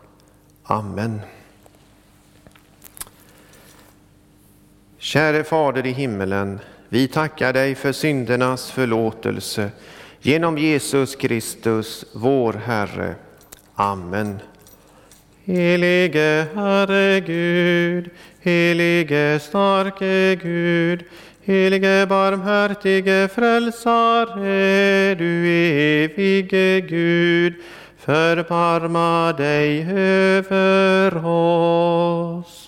Amen. 0.62 1.20
Käre 4.98 5.44
Fader 5.44 5.86
i 5.86 5.90
himmelen, 5.90 6.60
vi 6.88 7.08
tackar 7.08 7.52
dig 7.52 7.74
för 7.74 7.92
syndernas 7.92 8.70
förlåtelse 8.70 9.70
genom 10.20 10.58
Jesus 10.58 11.16
Kristus, 11.16 12.04
vår 12.12 12.52
Herre. 12.52 13.14
Amen. 13.74 14.38
Helige 15.44 16.46
Herre 16.54 17.20
Gud, 17.20 18.10
helige 18.44 19.38
starke 19.38 20.36
Gud, 20.42 21.04
helige 21.46 22.06
barmhärtige 22.06 23.28
frälsare, 23.28 25.14
du 25.14 25.46
evige 25.46 26.80
Gud, 26.80 27.54
förbarma 27.98 29.32
dig 29.32 29.86
över 29.90 31.26
oss. 31.26 32.61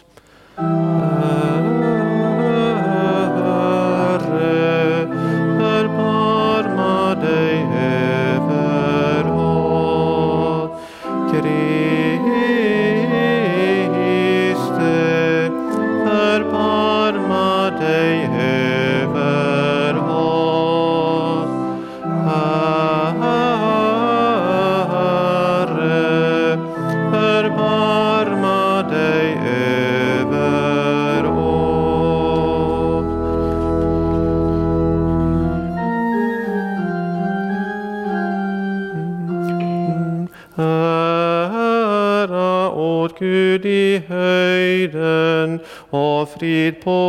Frid 46.64 46.74
på 46.82 46.90
jorden 46.90 47.03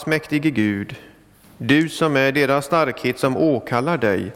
Allsmäktige 0.00 0.50
Gud, 0.50 0.96
du 1.58 1.88
som 1.88 2.16
är 2.16 2.32
deras 2.32 2.66
starkhet 2.66 3.18
som 3.18 3.36
åkallar 3.36 3.98
dig, 3.98 4.32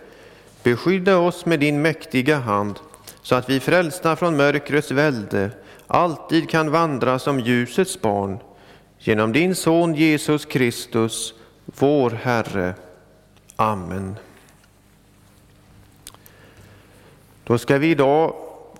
beskydda 0.63 1.19
oss 1.19 1.47
med 1.47 1.61
din 1.61 1.83
mäktiga 1.83 2.39
hand 2.39 2.79
så 3.23 3.35
att 3.35 3.51
vi 3.51 3.61
frälsta 3.61 4.17
från 4.17 4.37
mörkrets 4.37 4.91
välde 4.91 5.51
alltid 5.87 6.51
kan 6.51 6.71
vandra 6.71 7.19
som 7.19 7.41
ljusets 7.41 8.01
barn 8.01 8.39
genom 8.99 9.33
din 9.33 9.55
son 9.55 9.95
Jesus 9.95 10.45
Kristus, 10.45 11.35
vår 11.65 12.11
Herre. 12.11 12.75
Amen. 13.57 14.17
Då 17.45 17.59
ska 17.59 17.79
vi 17.79 17.91
idag 17.91 18.35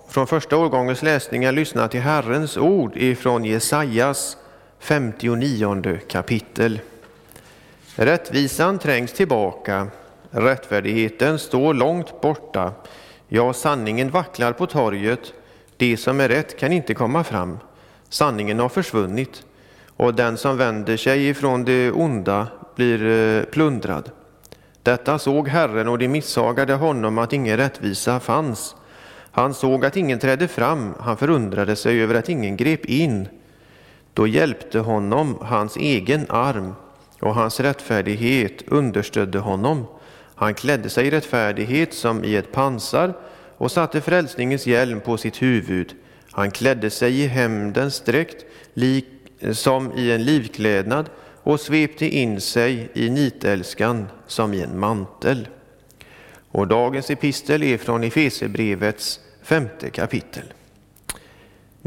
från 0.09 0.27
första 0.27 0.57
årgångens 0.57 1.01
läsningar 1.01 1.51
lyssna 1.51 1.87
till 1.87 2.01
Herrens 2.01 2.57
ord 2.57 2.97
ifrån 2.97 3.45
Jesajas 3.45 4.37
59 4.85 5.99
kapitel. 6.07 6.79
Rättvisan 7.95 8.79
trängs 8.79 9.13
tillbaka, 9.13 9.87
rättfärdigheten 10.29 11.39
står 11.39 11.73
långt 11.73 12.21
borta, 12.21 12.73
ja, 13.27 13.53
sanningen 13.53 14.09
vacklar 14.09 14.53
på 14.53 14.67
torget, 14.67 15.33
det 15.77 15.97
som 15.97 16.19
är 16.19 16.29
rätt 16.29 16.59
kan 16.59 16.71
inte 16.71 16.93
komma 16.93 17.23
fram, 17.23 17.57
sanningen 18.09 18.59
har 18.59 18.69
försvunnit, 18.69 19.43
och 19.95 20.13
den 20.13 20.37
som 20.37 20.57
vänder 20.57 20.97
sig 20.97 21.27
ifrån 21.29 21.65
det 21.65 21.91
onda 21.91 22.47
blir 22.75 23.05
eh, 23.05 23.43
plundrad. 23.43 24.11
Detta 24.83 25.19
såg 25.19 25.47
Herren 25.47 25.87
och 25.87 25.99
de 25.99 26.07
missagade 26.07 26.73
honom 26.73 27.17
att 27.17 27.33
ingen 27.33 27.57
rättvisa 27.57 28.19
fanns. 28.19 28.75
Han 29.31 29.53
såg 29.53 29.85
att 29.85 29.97
ingen 29.97 30.19
trädde 30.19 30.47
fram, 30.47 30.93
han 30.99 31.17
förundrade 31.17 31.75
sig 31.75 32.01
över 32.01 32.15
att 32.15 32.29
ingen 32.29 32.57
grep 32.57 32.85
in. 32.85 33.27
Då 34.15 34.27
hjälpte 34.27 34.79
honom 34.79 35.37
hans 35.41 35.77
egen 35.77 36.25
arm 36.29 36.73
och 37.21 37.35
hans 37.35 37.59
rättfärdighet 37.59 38.61
understödde 38.67 39.39
honom. 39.39 39.85
Han 40.35 40.53
klädde 40.53 40.89
sig 40.89 41.07
i 41.07 41.11
rättfärdighet 41.11 41.93
som 41.93 42.23
i 42.23 42.35
ett 42.35 42.51
pansar 42.51 43.13
och 43.57 43.71
satte 43.71 44.01
frälsningens 44.01 44.67
hjälm 44.67 45.01
på 45.01 45.17
sitt 45.17 45.41
huvud. 45.41 45.93
Han 46.31 46.51
klädde 46.51 46.89
sig 46.89 47.21
i 47.21 47.27
hämndens 47.27 48.01
dräkt 48.01 48.45
lik 48.73 49.05
som 49.51 49.97
i 49.97 50.11
en 50.11 50.23
livklädnad 50.23 51.09
och 51.43 51.59
svepte 51.59 52.05
in 52.05 52.41
sig 52.41 52.89
i 52.93 53.09
nitälskan 53.09 54.07
som 54.27 54.53
i 54.53 54.61
en 54.61 54.79
mantel. 54.79 55.47
Och 56.51 56.67
dagens 56.67 57.09
epistel 57.09 57.63
är 57.63 57.77
från 57.77 58.03
Efesebrevets 58.03 59.19
femte 59.43 59.89
kapitel. 59.89 60.43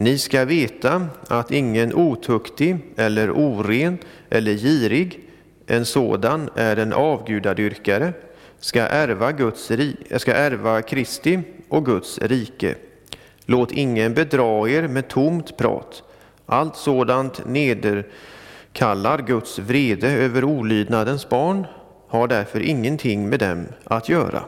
Ni 0.01 0.19
ska 0.19 0.45
veta 0.45 1.07
att 1.29 1.51
ingen 1.51 1.95
otuktig 1.95 2.77
eller 2.97 3.31
oren 3.31 3.99
eller 4.31 4.55
girig, 4.55 5.21
en 5.67 5.85
sådan 5.85 6.51
är 6.55 6.77
en 6.77 6.93
avgudadyrkare, 6.93 8.13
ska 8.61 8.83
ärva, 8.83 9.33
Guds, 9.33 9.71
ska 10.17 10.35
ärva 10.35 10.83
Kristi 10.83 11.41
och 11.69 11.87
Guds 11.87 12.19
rike. 12.19 12.75
Låt 13.47 13.73
ingen 13.73 14.15
bedra 14.15 14.69
er 14.69 14.89
med 14.89 15.09
tomt 15.09 15.57
prat. 15.57 16.03
Allt 16.47 16.77
sådant 16.77 17.47
nederkallar 17.47 19.23
Guds 19.27 19.59
vrede 19.59 20.11
över 20.11 20.45
olydnadens 20.45 21.29
barn 21.29 21.67
har 22.09 22.29
därför 22.29 22.61
ingenting 22.61 23.29
med 23.29 23.41
dem 23.41 23.67
att 23.85 24.09
göra. 24.09 24.45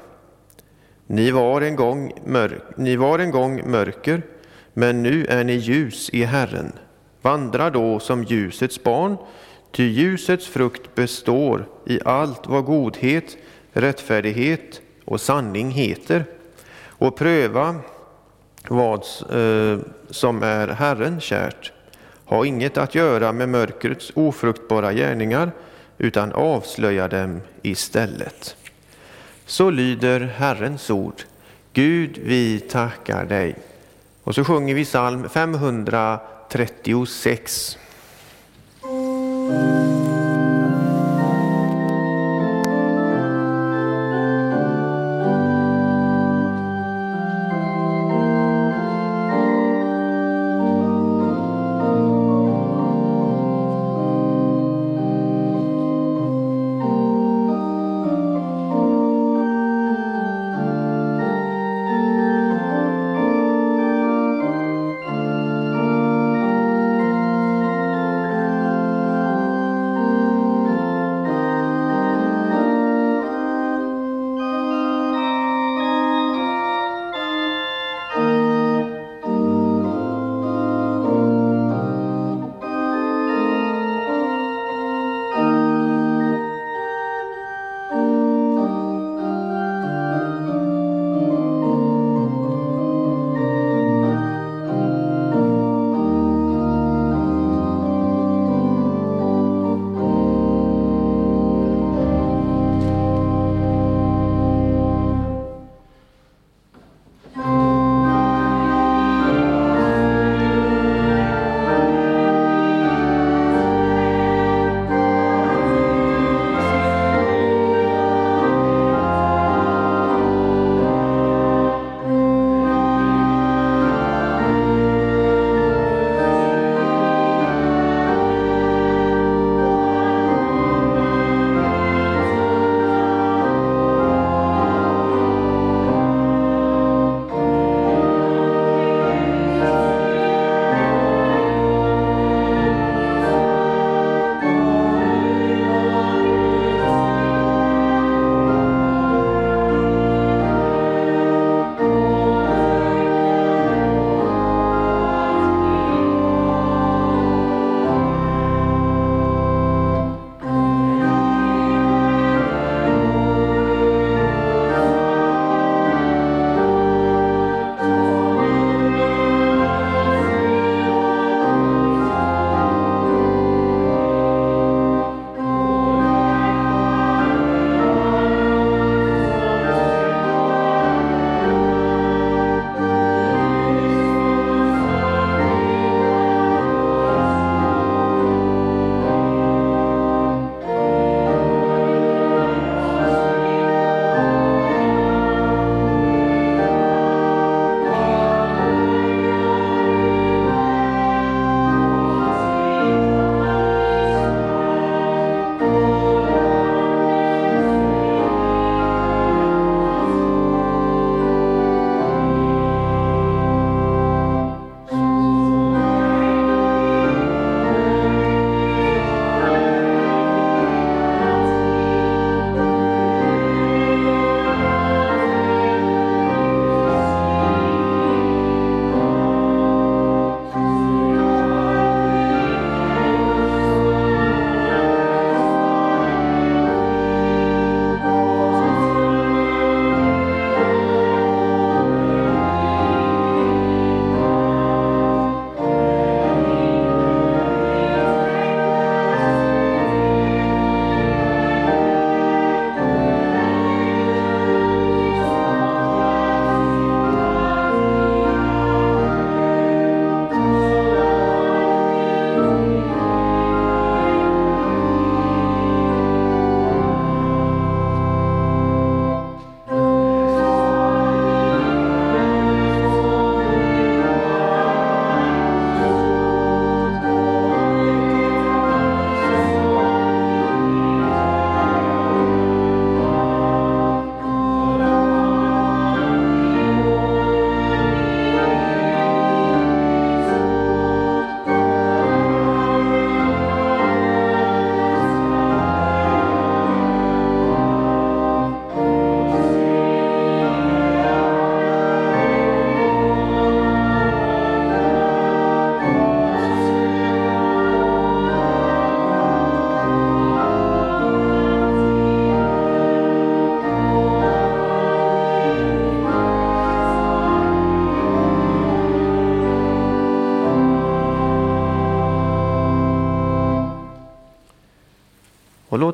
Ni 1.07 1.31
var, 1.31 1.61
en 1.61 1.77
gång 1.77 2.13
mörk, 2.27 2.63
ni 2.77 2.97
var 2.97 3.19
en 3.19 3.31
gång 3.31 3.71
mörker, 3.71 4.23
men 4.81 5.03
nu 5.03 5.27
är 5.29 5.45
ni 5.45 5.53
ljus 5.53 6.11
i 6.13 6.25
Herren. 6.25 6.73
Vandra 7.23 7.71
då 7.71 8.01
som 8.01 8.25
ljusets 8.25 8.83
barn, 8.83 9.17
ty 9.73 9.85
ljusets 9.85 10.47
frukt 10.47 10.95
består 10.95 11.69
i 11.87 12.01
allt 12.05 12.47
vad 12.47 12.65
godhet, 12.65 13.37
rättfärdighet 13.73 14.81
och 15.05 15.21
sanning 15.21 15.71
heter. 15.71 16.25
Och 16.87 17.17
pröva 17.17 17.77
vad 18.69 19.01
eh, 19.31 19.79
som 20.11 20.43
är 20.43 20.69
Herren 20.69 21.21
kärt. 21.21 21.73
Ha 22.25 22.47
inget 22.47 22.79
att 22.79 22.95
göra 22.95 23.33
med 23.33 23.49
mörkrets 23.49 24.13
ofruktbara 24.15 24.93
gärningar, 24.93 25.53
utan 25.99 26.33
avslöja 26.33 27.09
dem 27.09 27.41
istället. 27.63 28.57
Så 29.47 29.71
lyder 29.71 30.21
Herrens 30.21 30.91
ord. 30.91 31.23
Gud, 31.73 32.19
vi 32.25 32.61
tackar 32.61 33.25
dig. 33.25 33.55
Och 34.31 34.35
så 34.35 34.45
sjunger 34.45 34.75
vi 34.75 34.85
psalm 34.85 35.29
536. 35.29 37.79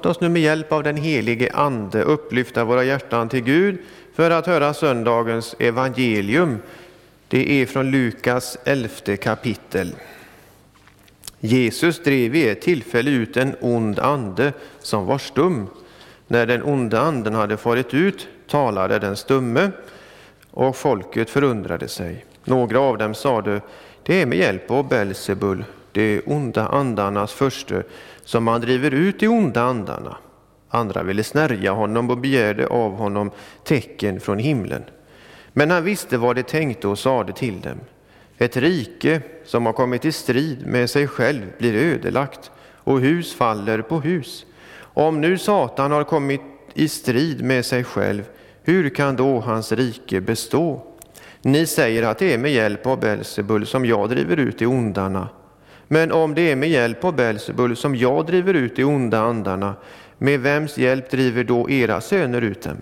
Låt 0.07 0.17
oss 0.17 0.21
nu 0.21 0.29
med 0.29 0.43
hjälp 0.43 0.73
av 0.73 0.83
den 0.83 0.97
helige 0.97 1.51
Ande 1.55 2.03
upplyfta 2.03 2.65
våra 2.65 2.85
hjärtan 2.85 3.29
till 3.29 3.41
Gud 3.41 3.79
för 4.15 4.31
att 4.31 4.47
höra 4.47 4.75
söndagens 4.75 5.57
evangelium. 5.59 6.59
Det 7.29 7.63
är 7.63 7.67
från 7.67 7.91
Lukas 7.91 8.59
elfte 8.65 9.17
kapitel. 9.17 9.95
Jesus 11.41 12.03
drev 12.03 12.33
vid 12.33 12.49
ett 12.49 12.61
tillfälle 12.61 13.11
ut 13.11 13.37
en 13.37 13.55
ond 13.61 13.99
ande 13.99 14.53
som 14.81 15.07
var 15.07 15.19
stum. 15.19 15.67
När 16.27 16.47
den 16.47 16.63
onda 16.63 17.01
anden 17.01 17.35
hade 17.35 17.57
farit 17.57 17.95
ut 17.95 18.29
talade 18.49 18.99
den 18.99 19.17
stumme 19.17 19.71
och 20.51 20.77
folket 20.77 21.31
förundrade 21.31 21.89
sig. 21.89 22.25
Några 22.45 22.81
av 22.81 22.99
dem 22.99 23.15
sade, 23.15 23.61
det 24.03 24.23
är 24.23 24.27
med 24.27 24.39
hjälp 24.39 24.71
av 24.71 24.89
Belsebul, 24.89 25.65
de 25.93 26.21
onda 26.27 26.69
andarnas 26.69 27.33
förste, 27.33 27.83
som 28.27 28.47
han 28.47 28.61
driver 28.61 28.91
ut 28.91 29.21
de 29.21 29.29
onda 29.29 29.63
andarna. 29.63 30.17
Andra 30.69 31.03
ville 31.03 31.25
snärja 31.25 31.73
honom 31.73 32.11
och 32.11 32.19
begärde 32.19 32.67
av 32.67 32.93
honom 32.93 33.31
tecken 33.65 34.21
från 34.21 34.39
himlen. 34.39 34.85
Men 35.53 35.71
han 35.71 35.85
visste 35.85 36.19
vad 36.19 36.37
de 36.37 36.43
tänkte 36.43 36.89
och 36.89 36.99
sade 36.99 37.33
till 37.33 37.61
dem. 37.61 37.81
Ett 38.39 38.57
rike 38.57 39.23
som 39.45 39.67
har 39.67 39.73
kommit 39.73 40.05
i 40.05 40.13
strid 40.13 40.67
med 40.67 40.91
sig 40.91 41.07
själv 41.07 41.43
blir 41.59 41.75
ödelagt 41.75 42.51
och 42.77 43.01
hus 43.01 43.35
faller 43.35 43.83
på 43.83 44.01
hus. 44.01 44.47
Om 44.79 45.21
nu 45.21 45.39
Satan 45.39 45.93
har 45.93 46.05
kommit 46.05 46.41
i 46.75 46.89
strid 46.89 47.45
med 47.45 47.65
sig 47.65 47.85
själv, 47.85 48.23
hur 48.63 48.89
kan 48.89 49.17
då 49.17 49.41
hans 49.41 49.73
rike 49.73 50.21
bestå? 50.21 50.87
Ni 51.43 51.67
säger 51.67 52.03
att 52.03 52.19
det 52.19 52.35
är 52.35 52.39
med 52.39 52.53
hjälp 52.53 52.87
av 52.87 53.01
Belsebul 53.01 53.67
som 53.67 53.87
jag 53.87 54.09
driver 54.09 54.37
ut 54.37 54.59
de 54.59 54.67
ondarna. 54.67 55.29
Men 55.89 56.13
om 56.13 56.35
det 56.35 56.51
är 56.51 56.57
med 56.57 56.69
hjälp 56.69 57.05
av 57.05 57.17
Belsebul 57.17 57.77
som 57.77 57.97
jag 57.97 58.27
driver 58.27 58.55
ut 58.55 58.77
de 58.77 58.85
onda 58.85 59.19
andarna, 59.19 59.75
med 60.19 60.41
vems 60.41 60.79
hjälp 60.79 61.11
driver 61.11 61.45
då 61.45 61.71
era 61.71 62.01
söner 62.01 62.43
ut 62.43 62.63
dem? 62.63 62.77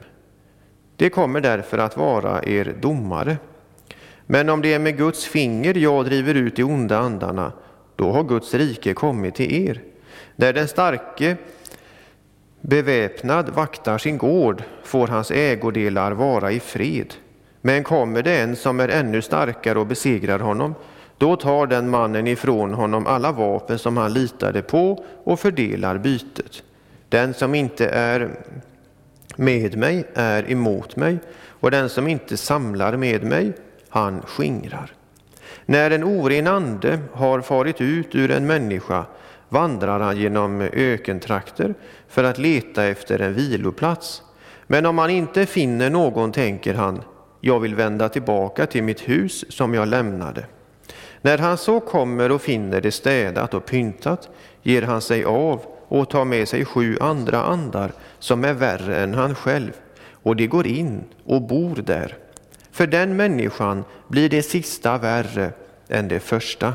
Det 0.97 1.11
kommer 1.11 1.40
därför 1.40 1.79
att 1.79 1.97
vara 1.97 2.45
er 2.45 2.75
domare. 2.81 3.37
Men 4.27 4.49
om 4.49 4.62
det 4.62 4.75
är 4.75 4.79
med 4.79 4.97
Guds 4.97 5.25
finger 5.25 5.75
jag 5.75 6.05
driver 6.05 6.35
ut 6.35 6.57
de 6.57 6.64
onda 6.64 6.99
andarna, 6.99 7.53
då 7.97 8.12
har 8.12 8.25
Guds 8.25 8.55
rike 8.55 8.95
kommit 8.95 9.35
till 9.35 9.69
er. 9.69 9.83
Där 10.37 10.53
den 10.53 10.69
starke 10.69 11.37
beväpnad 12.61 13.49
vaktar 13.49 13.99
sin 13.99 14.19
gård 14.19 14.62
får 14.83 15.07
hans 15.07 15.31
ägodelar 15.31 16.12
vara 16.12 16.53
i 16.53 16.61
fred. 16.61 17.14
Men 17.61 17.85
kommer 17.85 18.23
det 18.23 18.38
en 18.38 18.57
som 18.57 18.81
är 18.81 18.88
ännu 18.88 19.23
starkare 19.23 19.79
och 19.79 19.87
besegrar 19.87 20.38
honom, 20.38 20.75
då 21.18 21.37
tar 21.37 21.66
den 21.66 21.90
mannen 21.90 22.27
ifrån 22.27 22.74
honom 22.74 23.07
alla 23.07 23.33
vapen 23.33 23.79
som 23.79 23.96
han 23.96 24.12
litade 24.12 24.62
på 24.62 25.05
och 25.24 25.40
fördelar 25.40 25.98
bytet. 25.98 26.62
Den 27.09 27.35
som 27.35 27.55
inte 27.55 27.88
är 27.88 28.31
med 29.37 29.77
mig 29.77 30.05
är 30.14 30.50
emot 30.50 30.96
mig, 30.96 31.18
och 31.48 31.70
den 31.70 31.88
som 31.88 32.09
inte 32.09 32.37
samlar 32.37 32.96
med 32.96 33.24
mig, 33.24 33.53
han 33.88 34.22
skingrar. 34.22 34.92
När 35.66 35.90
en 35.90 36.05
oren 36.05 36.46
ande 36.46 36.98
har 37.12 37.40
farit 37.40 37.81
ut 37.81 38.14
ur 38.14 38.31
en 38.31 38.46
människa 38.46 39.05
vandrar 39.48 40.00
han 40.00 40.16
genom 40.16 40.61
ökentrakter 40.61 41.74
för 42.09 42.24
att 42.24 42.38
leta 42.38 42.85
efter 42.85 43.18
en 43.18 43.35
viloplats. 43.35 44.22
Men 44.66 44.87
om 44.87 44.98
han 44.98 45.11
inte 45.11 45.46
finner 45.46 45.90
någon 45.90 46.33
tänker 46.33 46.74
han, 46.74 47.03
jag 47.40 47.61
vill 47.61 47.74
vända 47.74 48.09
tillbaka 48.09 48.66
till 48.66 48.83
mitt 48.83 49.09
hus 49.09 49.44
som 49.48 49.74
jag 49.74 49.88
lämnade. 49.88 50.44
När 51.25 51.39
han 51.39 51.59
så 51.59 51.81
kommer 51.81 52.33
och 52.33 52.43
finner 52.43 52.81
det 52.81 52.93
städat 52.93 53.55
och 53.55 53.67
pyntat 53.67 54.29
ger 54.63 54.83
han 54.83 55.01
sig 55.01 55.25
av 55.25 55.61
och 55.89 56.11
tar 56.11 56.25
med 56.25 56.49
sig 56.49 56.65
sju 56.65 56.97
andra 57.01 57.43
andar 57.43 57.93
som 58.19 58.45
är 58.45 58.53
värre 58.53 58.97
än 58.97 59.15
han 59.15 59.35
själv, 59.35 59.73
och 60.23 60.37
de 60.37 60.47
går 60.47 60.67
in 60.67 61.05
och 61.25 61.43
bor 61.43 61.77
där. 61.77 62.17
För 62.73 62.87
den 62.87 63.17
människan 63.17 63.85
blir 64.09 64.29
det 64.29 64.43
sista 64.43 64.99
värre 64.99 65.51
än 65.89 66.09
det 66.09 66.21
första. 66.21 66.75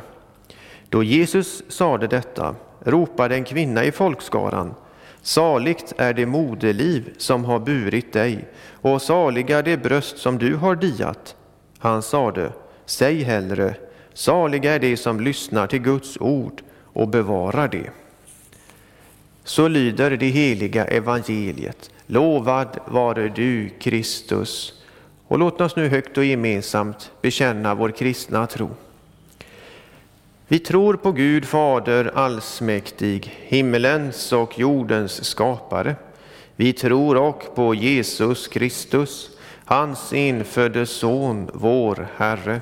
Då 0.90 1.04
Jesus 1.04 1.64
sade 1.68 2.08
detta 2.08 2.56
ropade 2.80 3.36
en 3.36 3.44
kvinna 3.44 3.84
i 3.84 3.92
folkskaran 3.92 4.74
Saligt 5.22 5.94
är 5.98 6.14
det 6.14 6.26
moderliv 6.26 7.14
som 7.18 7.46
har 7.46 7.60
burit 7.60 8.14
dig 8.14 8.48
och 8.82 9.02
saliga 9.02 9.62
det 9.62 9.78
bröst 9.78 10.18
som 10.18 10.38
du 10.38 10.56
har 10.56 10.76
diat. 10.76 11.36
Han 11.80 12.02
sade, 12.02 12.52
säg 12.86 13.24
hellre, 13.24 13.76
saliga 14.14 14.76
är 14.76 14.80
de 14.80 14.98
som 14.98 15.20
lyssnar 15.20 15.68
till 15.68 15.82
Guds 15.82 16.18
ord 16.20 16.62
och 16.94 17.08
bevarar 17.08 17.68
det. 17.68 17.90
Så 19.44 19.68
lyder 19.68 20.18
det 20.18 20.26
heliga 20.26 20.86
evangeliet. 20.86 21.92
Lovad 22.06 22.80
vare 22.86 23.30
du, 23.30 23.70
Kristus. 23.70 24.74
Och 25.28 25.40
låt 25.40 25.62
oss 25.62 25.76
nu 25.76 25.88
högt 25.88 26.18
och 26.18 26.26
gemensamt 26.26 27.12
bekänna 27.22 27.76
vår 27.76 27.92
kristna 27.92 28.48
tro. 28.48 28.70
Vi 30.48 30.60
tror 30.60 30.94
på 30.94 31.12
Gud 31.12 31.46
Fader 31.46 32.12
allsmäktig, 32.16 33.38
himmelens 33.42 34.34
och 34.34 34.60
jordens 34.60 35.24
skapare. 35.26 35.96
Vi 36.56 36.74
tror 36.74 37.18
och 37.18 37.56
på 37.56 37.76
Jesus 37.76 38.48
Kristus, 38.48 39.30
hans 39.66 40.14
infödde 40.14 40.86
Son, 40.86 41.50
vår 41.54 42.08
Herre, 42.16 42.62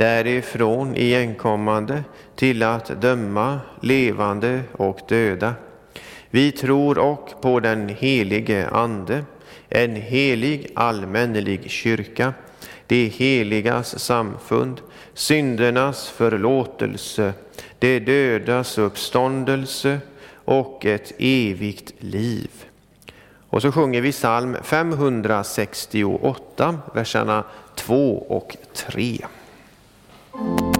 därifrån 0.00 0.96
igenkommande 0.96 2.04
till 2.36 2.62
att 2.62 3.00
döma 3.00 3.60
levande 3.80 4.62
och 4.72 5.00
döda. 5.08 5.54
Vi 6.30 6.52
tror 6.52 6.98
och 6.98 7.42
på 7.42 7.60
den 7.60 7.88
helige 7.88 8.68
Ande, 8.68 9.24
en 9.68 9.96
helig 9.96 10.72
allmännelig 10.74 11.70
kyrka, 11.70 12.34
det 12.86 13.06
heligas 13.06 13.98
samfund, 13.98 14.80
syndernas 15.14 16.08
förlåtelse, 16.08 17.32
det 17.78 18.00
dödas 18.00 18.78
uppståndelse 18.78 19.98
och 20.44 20.86
ett 20.86 21.12
evigt 21.18 21.92
liv. 21.98 22.50
Och 23.50 23.62
så 23.62 23.72
sjunger 23.72 24.00
vi 24.00 24.12
psalm 24.12 24.56
568, 24.62 26.78
verserna 26.94 27.44
2 27.74 28.26
och 28.28 28.56
3. 28.74 29.18
Thank 30.32 30.76
you. 30.76 30.79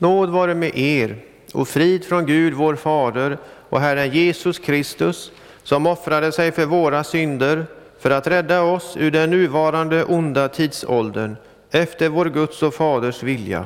Nåd 0.00 0.30
vare 0.30 0.54
med 0.54 0.78
er 0.78 1.16
och 1.52 1.68
frid 1.68 2.04
från 2.04 2.26
Gud 2.26 2.54
vår 2.54 2.76
Fader 2.76 3.38
och 3.68 3.80
Herren 3.80 4.10
Jesus 4.10 4.58
Kristus 4.58 5.32
som 5.62 5.86
offrade 5.86 6.32
sig 6.32 6.52
för 6.52 6.66
våra 6.66 7.04
synder 7.04 7.66
för 7.98 8.10
att 8.10 8.26
rädda 8.26 8.62
oss 8.62 8.96
ur 8.96 9.10
den 9.10 9.30
nuvarande 9.30 10.04
onda 10.04 10.48
tidsåldern 10.48 11.36
efter 11.70 12.08
vår 12.08 12.26
Guds 12.26 12.62
och 12.62 12.74
Faders 12.74 13.22
vilja. 13.22 13.64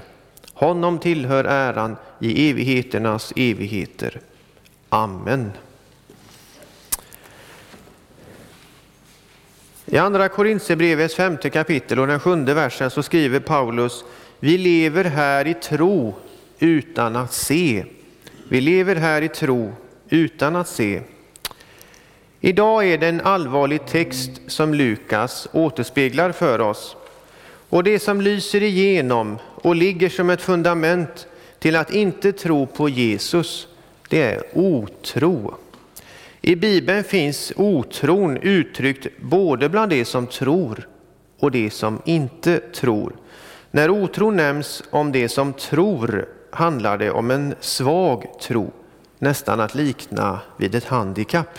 Honom 0.53 0.99
tillhör 0.99 1.45
äran 1.45 1.97
i 2.21 2.51
evigheternas 2.51 3.33
evigheter. 3.37 4.21
Amen. 4.89 5.53
I 9.87 9.99
Andra 9.99 10.29
Korintierbrevets 10.29 11.15
femte 11.15 11.51
kapitel 11.51 12.01
och 12.01 12.07
den 12.07 12.21
sjunde 12.21 12.55
versen 12.55 12.91
så 12.91 13.03
skriver 13.03 13.41
Paulus 13.41 14.05
vi 14.41 14.59
lever 14.59 15.05
här 15.05 15.47
i 15.47 15.55
tro 15.55 16.15
utan 16.59 17.17
att 17.17 17.33
se. 17.33 17.85
Vi 18.49 18.61
lever 18.61 18.97
här 18.97 19.23
i 19.23 19.29
tro 19.29 19.73
utan 20.09 20.57
att 20.57 20.69
se. 20.69 21.03
Idag 22.41 22.89
är 22.89 22.99
det 22.99 23.09
en 23.09 23.21
allvarlig 23.21 23.87
text 23.87 24.31
som 24.47 24.75
Lukas 24.75 25.49
återspeglar 25.53 26.33
för 26.33 26.61
oss. 26.61 26.97
Och 27.69 27.85
det 27.85 27.99
som 27.99 28.21
lyser 28.21 28.63
igenom 28.63 29.39
och 29.55 29.77
ligger 29.77 30.09
som 30.09 30.31
ett 30.31 30.43
fundament 30.43 31.27
till 31.59 31.77
att 31.77 31.95
inte 31.95 32.33
tro 32.33 32.67
på 32.67 32.89
Jesus, 32.89 33.69
det 34.09 34.23
är 34.23 34.43
otro. 34.53 35.55
I 36.41 36.57
Bibeln 36.57 37.05
finns 37.05 37.53
otron 37.57 38.37
uttryckt 38.37 39.07
både 39.21 39.69
bland 39.69 39.91
de 39.91 40.05
som 40.05 40.27
tror 40.27 40.89
och 41.39 41.51
de 41.51 41.71
som 41.71 42.03
inte 42.05 42.59
tror. 42.59 43.13
När 43.75 43.91
otro 43.91 44.31
nämns 44.31 44.83
om 44.91 45.13
de 45.13 45.29
som 45.29 45.53
tror 45.53 46.29
handlar 46.51 46.99
det 46.99 47.11
om 47.11 47.31
en 47.31 47.55
svag 47.61 48.27
tro, 48.41 48.73
nästan 49.19 49.61
att 49.61 49.75
likna 49.75 50.41
vid 50.57 50.75
ett 50.75 50.85
handikapp. 50.85 51.59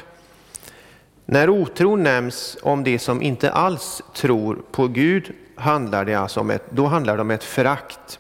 När 1.25 1.49
otro 1.49 1.95
nämns 1.95 2.58
om 2.62 2.84
det 2.84 2.99
som 2.99 3.21
inte 3.21 3.51
alls 3.51 4.01
tror 4.13 4.62
på 4.71 4.88
Gud 4.88 5.32
handlar 5.56 6.06
det 6.06 6.15
alltså 6.15 6.39
om 6.39 6.49
ett, 6.49 6.63
då 6.69 6.86
handlar 6.86 7.15
det 7.15 7.21
om 7.21 7.32
ett 7.32 7.43
förakt. 7.43 8.19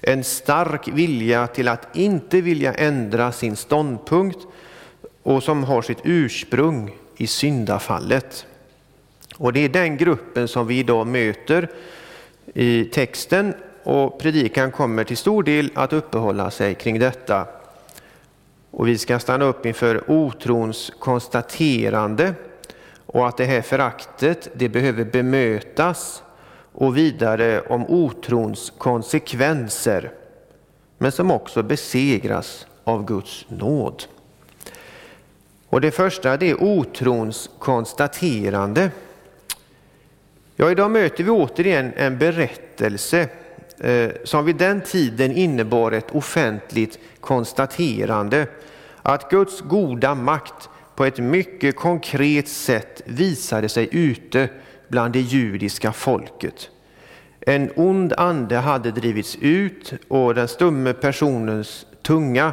En 0.00 0.24
stark 0.24 0.88
vilja 0.88 1.46
till 1.46 1.68
att 1.68 1.96
inte 1.96 2.40
vilja 2.40 2.74
ändra 2.74 3.32
sin 3.32 3.56
ståndpunkt 3.56 4.38
och 5.22 5.42
som 5.42 5.64
har 5.64 5.82
sitt 5.82 6.00
ursprung 6.04 6.96
i 7.16 7.26
syndafallet. 7.26 8.46
Och 9.36 9.52
det 9.52 9.60
är 9.60 9.68
den 9.68 9.96
gruppen 9.96 10.48
som 10.48 10.66
vi 10.66 10.78
idag 10.78 11.06
möter 11.06 11.68
i 12.58 12.84
texten 12.84 13.54
och 13.82 14.18
predikan 14.18 14.70
kommer 14.70 15.04
till 15.04 15.16
stor 15.16 15.42
del 15.42 15.70
att 15.74 15.92
uppehålla 15.92 16.50
sig 16.50 16.74
kring 16.74 16.98
detta. 16.98 17.46
Och 18.70 18.88
vi 18.88 18.98
ska 18.98 19.18
stanna 19.18 19.44
upp 19.44 19.66
inför 19.66 20.10
otrons 20.10 20.92
konstaterande 20.98 22.34
och 23.06 23.28
att 23.28 23.36
det 23.36 23.44
här 23.44 23.62
föraktet 23.62 24.48
det 24.54 24.68
behöver 24.68 25.04
bemötas 25.04 26.22
och 26.72 26.96
vidare 26.96 27.60
om 27.60 27.86
otrons 27.86 28.72
konsekvenser 28.78 30.12
men 30.98 31.12
som 31.12 31.30
också 31.30 31.62
besegras 31.62 32.66
av 32.84 33.04
Guds 33.04 33.46
nåd. 33.48 34.04
Och 35.68 35.80
det 35.80 35.90
första 35.90 36.36
det 36.36 36.50
är 36.50 36.62
otrons 36.62 37.50
konstaterande. 37.58 38.90
Ja, 40.58 40.70
idag 40.70 40.90
möter 40.90 41.24
vi 41.24 41.30
återigen 41.30 41.92
en 41.96 42.18
berättelse 42.18 43.28
eh, 43.80 44.10
som 44.24 44.44
vid 44.44 44.56
den 44.56 44.80
tiden 44.80 45.32
innebar 45.32 45.92
ett 45.92 46.10
offentligt 46.10 46.98
konstaterande 47.20 48.46
att 49.02 49.30
Guds 49.30 49.60
goda 49.60 50.14
makt 50.14 50.68
på 50.94 51.04
ett 51.04 51.18
mycket 51.18 51.76
konkret 51.76 52.48
sätt 52.48 53.02
visade 53.04 53.68
sig 53.68 53.88
ute 53.92 54.48
bland 54.88 55.12
det 55.12 55.20
judiska 55.20 55.92
folket. 55.92 56.70
En 57.40 57.70
ond 57.76 58.12
ande 58.12 58.56
hade 58.56 58.90
drivits 58.90 59.36
ut 59.40 59.92
och 60.08 60.34
den 60.34 60.48
stumme 60.48 60.92
personens 60.92 61.86
tunga 62.02 62.52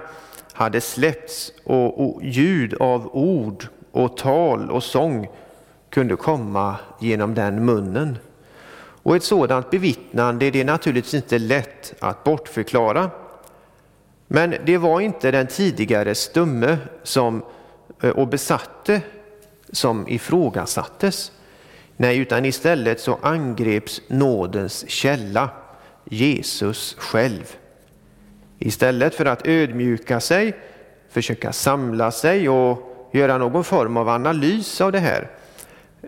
hade 0.54 0.82
släppts 0.82 1.54
och, 1.64 2.06
och 2.06 2.24
ljud 2.24 2.74
av 2.74 3.16
ord 3.16 3.68
och 3.92 4.18
tal 4.18 4.72
och 4.72 4.84
sång 4.84 5.28
kunde 5.94 6.16
komma 6.16 6.76
genom 7.00 7.34
den 7.34 7.66
munnen. 7.66 8.18
Och 9.04 9.16
ett 9.16 9.24
sådant 9.24 9.70
bevittnande 9.70 10.50
det 10.50 10.62
är 10.62 10.66
naturligtvis 10.66 11.14
inte 11.14 11.40
lätt 11.40 11.94
att 12.00 12.24
bortförklara. 12.24 13.10
Men 14.28 14.56
det 14.66 14.78
var 14.78 15.02
inte 15.02 15.32
den 15.32 15.48
tidigare 15.48 16.16
stumme 16.16 16.78
som, 17.04 17.44
eh, 18.02 18.10
och 18.10 18.28
besatte 18.28 19.02
som 19.72 20.08
ifrågasattes. 20.08 21.32
Nej, 21.98 22.18
utan 22.18 22.46
istället 22.46 23.00
så 23.00 23.20
angreps 23.22 24.02
nådens 24.08 24.90
källa, 24.90 25.50
Jesus 26.04 26.96
själv. 27.00 27.56
Istället 28.60 29.16
för 29.16 29.26
att 29.26 29.48
ödmjuka 29.48 30.20
sig, 30.20 30.56
försöka 31.10 31.54
samla 31.54 32.12
sig 32.12 32.50
och 32.50 33.10
göra 33.12 33.38
någon 33.38 33.64
form 33.64 33.98
av 33.98 34.10
analys 34.10 34.82
av 34.82 34.92
det 34.92 35.00
här, 35.00 35.43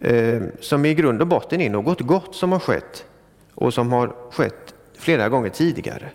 Eh, 0.02 0.42
som 0.60 0.86
i 0.86 0.94
grund 0.94 1.22
och 1.22 1.28
botten 1.28 1.62
är 1.62 1.70
något 1.70 2.02
gott 2.02 2.36
som 2.36 2.52
har 2.52 2.60
skett 2.60 3.06
och 3.56 3.74
som 3.74 3.92
har 3.92 4.16
skett 4.32 4.74
flera 4.98 5.30
gånger 5.30 5.50
tidigare. 5.50 6.10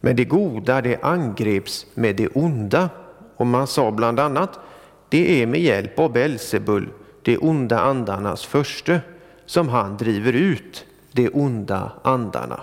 Men 0.00 0.16
det 0.16 0.24
goda 0.24 0.80
det 0.80 1.02
angreps 1.02 1.86
med 1.94 2.16
det 2.16 2.28
onda 2.28 2.90
och 3.36 3.46
man 3.46 3.66
sa 3.66 3.90
bland 3.90 4.20
annat 4.20 4.60
det 5.08 5.42
är 5.42 5.46
med 5.46 5.60
hjälp 5.60 5.98
av 5.98 6.12
Belsebul, 6.12 6.88
de 7.22 7.38
onda 7.38 7.80
andarnas 7.80 8.44
förste, 8.44 9.00
som 9.46 9.68
han 9.68 9.96
driver 9.96 10.32
ut 10.32 10.86
de 11.12 11.28
onda 11.32 11.92
andarna. 12.02 12.60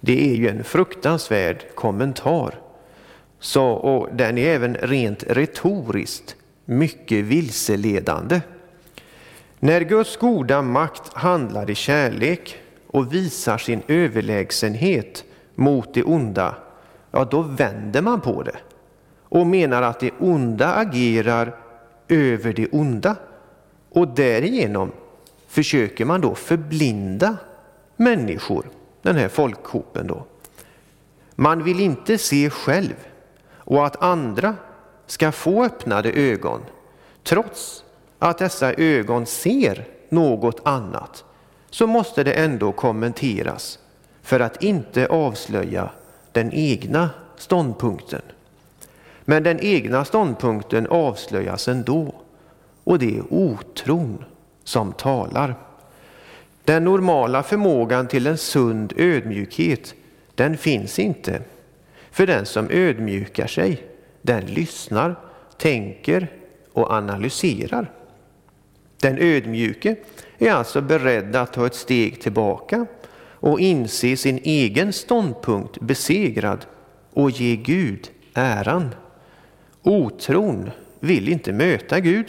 Det 0.00 0.30
är 0.30 0.34
ju 0.34 0.48
en 0.48 0.64
fruktansvärd 0.64 1.64
kommentar. 1.74 2.54
Så, 3.38 3.64
och 3.64 4.08
den 4.16 4.38
är 4.38 4.54
även 4.54 4.74
rent 4.74 5.22
retoriskt 5.22 6.36
mycket 6.64 7.24
vilseledande. 7.24 8.40
När 9.64 9.80
Guds 9.80 10.16
goda 10.16 10.62
makt 10.62 11.14
handlar 11.14 11.70
i 11.70 11.74
kärlek 11.74 12.58
och 12.86 13.14
visar 13.14 13.58
sin 13.58 13.82
överlägsenhet 13.88 15.24
mot 15.54 15.94
det 15.94 16.02
onda, 16.02 16.54
ja 17.10 17.24
då 17.24 17.42
vänder 17.42 18.02
man 18.02 18.20
på 18.20 18.42
det 18.42 18.56
och 19.22 19.46
menar 19.46 19.82
att 19.82 20.00
det 20.00 20.10
onda 20.18 20.74
agerar 20.74 21.56
över 22.08 22.52
det 22.52 22.68
onda 22.72 23.16
och 23.90 24.08
därigenom 24.08 24.92
försöker 25.48 26.04
man 26.04 26.20
då 26.20 26.34
förblinda 26.34 27.36
människor 27.96 28.66
den 29.02 29.16
här 29.16 29.28
folkhopen 29.28 30.06
då. 30.06 30.24
Man 31.34 31.64
vill 31.64 31.80
inte 31.80 32.18
se 32.18 32.50
själv 32.50 33.06
och 33.50 33.86
att 33.86 34.02
andra 34.02 34.56
ska 35.06 35.32
få 35.32 35.64
öppnade 35.64 36.12
ögon 36.12 36.60
trots 37.22 37.84
att 38.22 38.38
dessa 38.38 38.72
ögon 38.72 39.26
ser 39.26 39.84
något 40.08 40.60
annat 40.64 41.24
så 41.70 41.86
måste 41.86 42.24
det 42.24 42.32
ändå 42.32 42.72
kommenteras 42.72 43.78
för 44.22 44.40
att 44.40 44.62
inte 44.62 45.06
avslöja 45.06 45.90
den 46.32 46.52
egna 46.52 47.10
ståndpunkten. 47.36 48.22
Men 49.24 49.42
den 49.42 49.60
egna 49.60 50.04
ståndpunkten 50.04 50.86
avslöjas 50.86 51.68
ändå 51.68 52.14
och 52.84 52.98
det 52.98 53.16
är 53.16 53.22
otron 53.30 54.24
som 54.64 54.92
talar. 54.92 55.54
Den 56.64 56.84
normala 56.84 57.42
förmågan 57.42 58.08
till 58.08 58.26
en 58.26 58.38
sund 58.38 58.92
ödmjukhet, 58.96 59.94
den 60.34 60.56
finns 60.56 60.98
inte. 60.98 61.42
För 62.10 62.26
den 62.26 62.46
som 62.46 62.70
ödmjukar 62.70 63.46
sig, 63.46 63.82
den 64.22 64.46
lyssnar, 64.46 65.14
tänker 65.58 66.28
och 66.72 66.90
analyserar. 66.90 67.90
Den 69.02 69.18
ödmjuke 69.18 69.96
är 70.38 70.52
alltså 70.52 70.80
beredd 70.80 71.36
att 71.36 71.52
ta 71.52 71.66
ett 71.66 71.74
steg 71.74 72.20
tillbaka 72.20 72.86
och 73.30 73.60
inse 73.60 74.16
sin 74.16 74.40
egen 74.42 74.92
ståndpunkt 74.92 75.80
besegrad 75.80 76.66
och 77.12 77.30
ge 77.30 77.56
Gud 77.56 78.10
äran. 78.34 78.94
Otron 79.82 80.70
vill 81.00 81.28
inte 81.28 81.52
möta 81.52 82.00
Gud, 82.00 82.26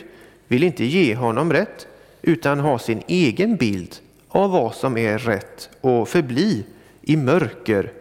vill 0.48 0.64
inte 0.64 0.86
ge 0.86 1.16
honom 1.16 1.54
rätt, 1.54 1.88
utan 2.22 2.60
ha 2.60 2.80
sin 2.80 3.02
egen 3.08 3.56
bild 3.56 3.96
av 4.28 4.52
vad 4.52 4.76
som 4.76 4.98
är 4.98 5.18
rätt 5.18 5.70
och 5.82 6.10
förbli 6.10 6.66
i 7.02 7.18
mörker 7.18 7.92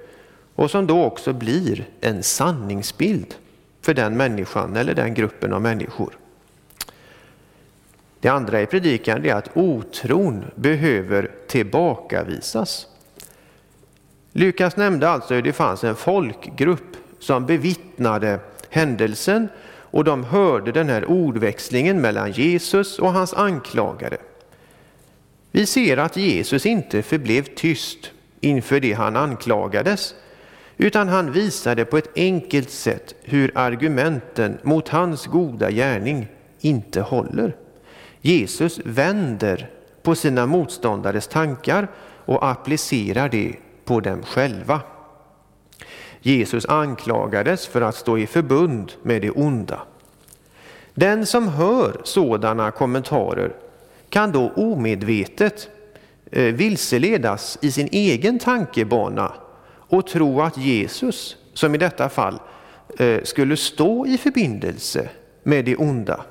och 0.55 0.71
som 0.71 0.87
då 0.87 1.05
också 1.05 1.33
blir 1.33 1.89
en 2.01 2.23
sanningsbild 2.23 3.35
för 3.81 3.95
den 3.95 4.17
människan 4.17 4.77
eller 4.77 4.95
den 4.95 5.15
gruppen 5.15 5.53
av 5.53 5.63
människor. 5.63 6.19
Det 8.23 8.29
andra 8.29 8.63
i 8.63 8.67
predikan 8.67 9.25
är 9.25 9.35
att 9.35 9.57
otron 9.57 10.45
behöver 10.55 11.31
tillbakavisas. 11.47 12.87
Lukas 14.33 14.77
nämnde 14.77 15.09
alltså 15.09 15.35
hur 15.35 15.43
det 15.43 15.53
fanns 15.53 15.85
en 15.85 15.97
folkgrupp 15.97 16.97
som 17.19 17.47
bevittnade 17.47 18.39
händelsen 18.71 19.49
och 19.67 20.05
de 20.05 20.25
hörde 20.25 20.73
den 20.73 20.89
här 20.89 21.05
ordväxlingen 21.05 22.01
mellan 22.01 22.33
Jesus 22.33 22.99
och 22.99 23.13
hans 23.13 23.35
anklagare. 23.35 24.17
Vi 25.51 25.67
ser 25.67 25.97
att 25.97 26.17
Jesus 26.17 26.67
inte 26.67 27.03
förblev 27.03 27.43
tyst 27.43 28.11
inför 28.41 28.81
det 28.81 28.93
han 28.93 29.17
anklagades, 29.17 30.15
utan 30.77 31.09
han 31.09 31.33
visade 31.33 31.85
på 31.85 31.99
ett 31.99 32.11
enkelt 32.17 32.71
sätt 32.71 33.15
hur 33.23 33.53
argumenten 33.55 34.59
mot 34.63 34.89
hans 34.89 35.27
goda 35.27 35.71
gärning 35.71 36.27
inte 36.61 37.01
håller. 37.01 37.57
Jesus 38.23 38.81
vänder 38.85 39.71
på 40.03 40.15
sina 40.15 40.47
motståndares 40.47 41.29
tankar 41.29 41.89
och 42.25 42.47
applicerar 42.49 43.29
det 43.29 43.57
på 43.85 44.01
dem 44.01 44.23
själva. 44.23 44.81
Jesus 46.21 46.67
anklagades 46.67 47.67
för 47.67 47.81
att 47.81 47.97
stå 47.97 48.19
i 48.19 48.27
förbund 48.27 48.93
med 49.03 49.23
det 49.23 49.31
onda. 49.31 49.83
Den 50.95 51.27
som 51.27 51.49
hör 51.49 52.01
sådana 52.05 52.71
kommentarer 52.71 53.53
kan 54.09 54.33
då 54.33 54.53
omedvetet 54.57 55.69
eh, 56.31 56.55
vilseledas 56.55 57.59
i 57.61 57.73
sin 57.73 57.89
egen 57.93 58.39
tankebana 58.39 59.33
och 59.69 60.07
tro 60.07 60.41
att 60.41 60.57
Jesus, 60.57 61.37
som 61.55 61.75
i 61.75 61.79
detta 61.79 62.09
fall, 62.09 62.41
eh, 62.99 63.23
skulle 63.23 63.57
stå 63.57 64.07
i 64.07 64.19
förbindelse 64.19 65.09
med 65.43 65.65
det 65.65 65.77
onda. 65.77 66.25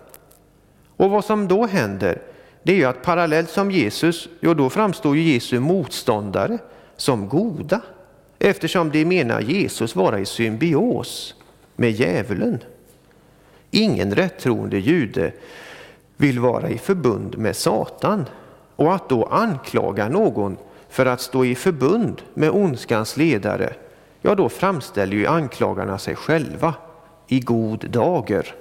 Och 1.02 1.10
vad 1.10 1.26
som 1.26 1.48
då 1.48 1.66
händer, 1.66 2.22
det 2.64 2.72
är 2.72 2.76
ju 2.76 2.86
att 2.86 3.02
parallellt 3.02 3.50
som 3.50 3.72
Jesus, 3.72 4.30
ja 4.40 4.54
då 4.54 4.70
framstår 4.70 5.16
ju 5.16 5.34
Jesu 5.34 5.60
motståndare 5.60 6.58
som 6.96 7.30
goda, 7.30 7.82
eftersom 8.40 8.92
de 8.92 9.06
menar 9.06 9.42
Jesus 9.42 9.96
vara 9.96 10.20
i 10.20 10.26
symbios 10.26 11.36
med 11.76 11.92
djävulen. 11.92 12.64
Ingen 13.72 14.16
rättroende 14.16 14.80
jude 14.80 15.32
vill 16.18 16.40
vara 16.40 16.70
i 16.70 16.78
förbund 16.78 17.38
med 17.38 17.56
Satan 17.56 18.26
och 18.76 18.94
att 18.94 19.10
då 19.10 19.26
anklaga 19.26 20.10
någon 20.10 20.58
för 20.90 21.06
att 21.06 21.22
stå 21.22 21.46
i 21.46 21.56
förbund 21.56 22.22
med 22.34 22.52
ondskans 22.52 23.18
ledare, 23.18 23.74
ja 24.22 24.36
då 24.36 24.50
framställer 24.50 25.18
ju 25.18 25.28
anklagarna 25.28 25.98
sig 25.98 26.16
själva 26.16 26.74
i 27.28 27.40
god 27.40 27.90
dager. 27.90 28.56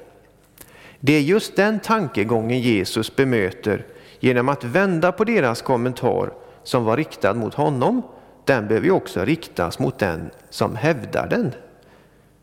Det 1.01 1.13
är 1.13 1.21
just 1.21 1.57
den 1.57 1.81
tankegången 1.81 2.61
Jesus 2.61 3.17
bemöter 3.17 3.87
genom 4.21 4.49
att 4.49 4.65
vända 4.65 5.13
på 5.13 5.25
deras 5.25 5.63
kommentar 5.63 6.33
som 6.63 6.85
var 6.85 6.97
riktad 6.97 7.35
mot 7.35 7.55
honom. 7.55 8.03
Den 8.45 8.69
behöver 8.69 8.87
ju 8.87 8.93
också 8.93 9.25
riktas 9.25 9.79
mot 9.79 9.99
den 9.99 10.31
som 10.51 10.77
hävdar 10.77 11.29
den. 11.29 11.53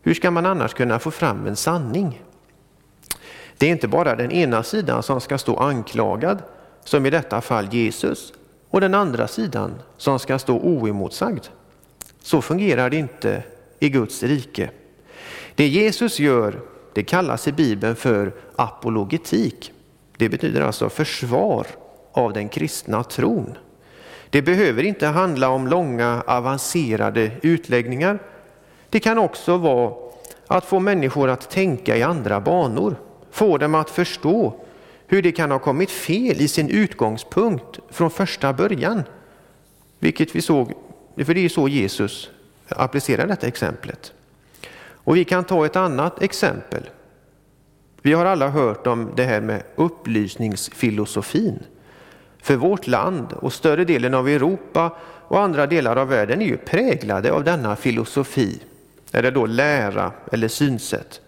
Hur 0.02 0.14
ska 0.14 0.30
man 0.30 0.46
annars 0.46 0.74
kunna 0.74 0.98
få 0.98 1.10
fram 1.10 1.46
en 1.46 1.56
sanning? 1.56 2.22
Det 3.58 3.66
är 3.66 3.70
inte 3.70 3.88
bara 3.88 4.16
den 4.16 4.32
ena 4.32 4.62
sidan 4.62 5.02
som 5.02 5.20
ska 5.20 5.38
stå 5.38 5.56
anklagad, 5.56 6.42
som 6.84 7.06
i 7.06 7.10
detta 7.10 7.40
fall 7.40 7.68
Jesus, 7.74 8.32
och 8.70 8.80
den 8.80 8.94
andra 8.94 9.28
sidan 9.28 9.74
som 9.96 10.18
ska 10.18 10.38
stå 10.38 10.58
oemotsagd. 10.58 11.46
Så 12.22 12.42
fungerar 12.42 12.90
det 12.90 12.96
inte 12.96 13.42
i 13.78 13.88
Guds 13.88 14.22
rike. 14.22 14.70
Det 15.54 15.68
Jesus 15.68 16.20
gör, 16.20 16.60
det 16.98 17.04
kallas 17.04 17.48
i 17.48 17.52
Bibeln 17.52 17.96
för 17.96 18.32
apologetik. 18.56 19.72
Det 20.16 20.28
betyder 20.28 20.60
alltså 20.60 20.88
försvar 20.88 21.66
av 22.12 22.32
den 22.32 22.48
kristna 22.48 23.04
tron. 23.04 23.58
Det 24.30 24.42
behöver 24.42 24.82
inte 24.82 25.06
handla 25.06 25.48
om 25.48 25.66
långa 25.66 26.22
avancerade 26.26 27.30
utläggningar. 27.42 28.18
Det 28.90 29.00
kan 29.00 29.18
också 29.18 29.56
vara 29.56 29.94
att 30.46 30.64
få 30.64 30.80
människor 30.80 31.28
att 31.28 31.50
tänka 31.50 31.96
i 31.96 32.02
andra 32.02 32.40
banor 32.40 32.96
få 33.30 33.58
dem 33.58 33.74
att 33.74 33.90
förstå 33.90 34.60
hur 35.06 35.22
det 35.22 35.32
kan 35.32 35.50
ha 35.50 35.58
kommit 35.58 35.90
fel 35.90 36.40
i 36.40 36.48
sin 36.48 36.68
utgångspunkt 36.68 37.78
från 37.90 38.10
första 38.10 38.52
början. 38.52 39.02
Vilket 39.98 40.36
vi 40.36 40.42
såg, 40.42 40.72
för 41.24 41.34
det 41.34 41.44
är 41.44 41.48
så 41.48 41.68
Jesus 41.68 42.30
applicerar 42.68 43.26
detta 43.26 43.46
exemplet. 43.46 44.12
Och 45.08 45.16
vi 45.16 45.24
kan 45.24 45.44
ta 45.44 45.66
ett 45.66 45.76
annat 45.76 46.22
exempel. 46.22 46.90
Vi 48.02 48.12
har 48.12 48.24
alla 48.24 48.48
hört 48.48 48.86
om 48.86 49.12
det 49.16 49.24
här 49.24 49.40
med 49.40 49.62
upplysningsfilosofin. 49.76 51.58
För 52.42 52.56
vårt 52.56 52.86
land 52.86 53.32
och 53.32 53.52
större 53.52 53.84
delen 53.84 54.14
av 54.14 54.28
Europa 54.28 54.96
och 55.28 55.40
andra 55.40 55.66
delar 55.66 55.96
av 55.96 56.08
världen 56.08 56.42
är 56.42 56.46
ju 56.46 56.56
präglade 56.56 57.32
av 57.32 57.44
denna 57.44 57.76
filosofi, 57.76 58.60
eller 59.12 59.30
då 59.30 59.46
lära 59.46 60.12
eller 60.32 60.48
synsätt. 60.48 61.20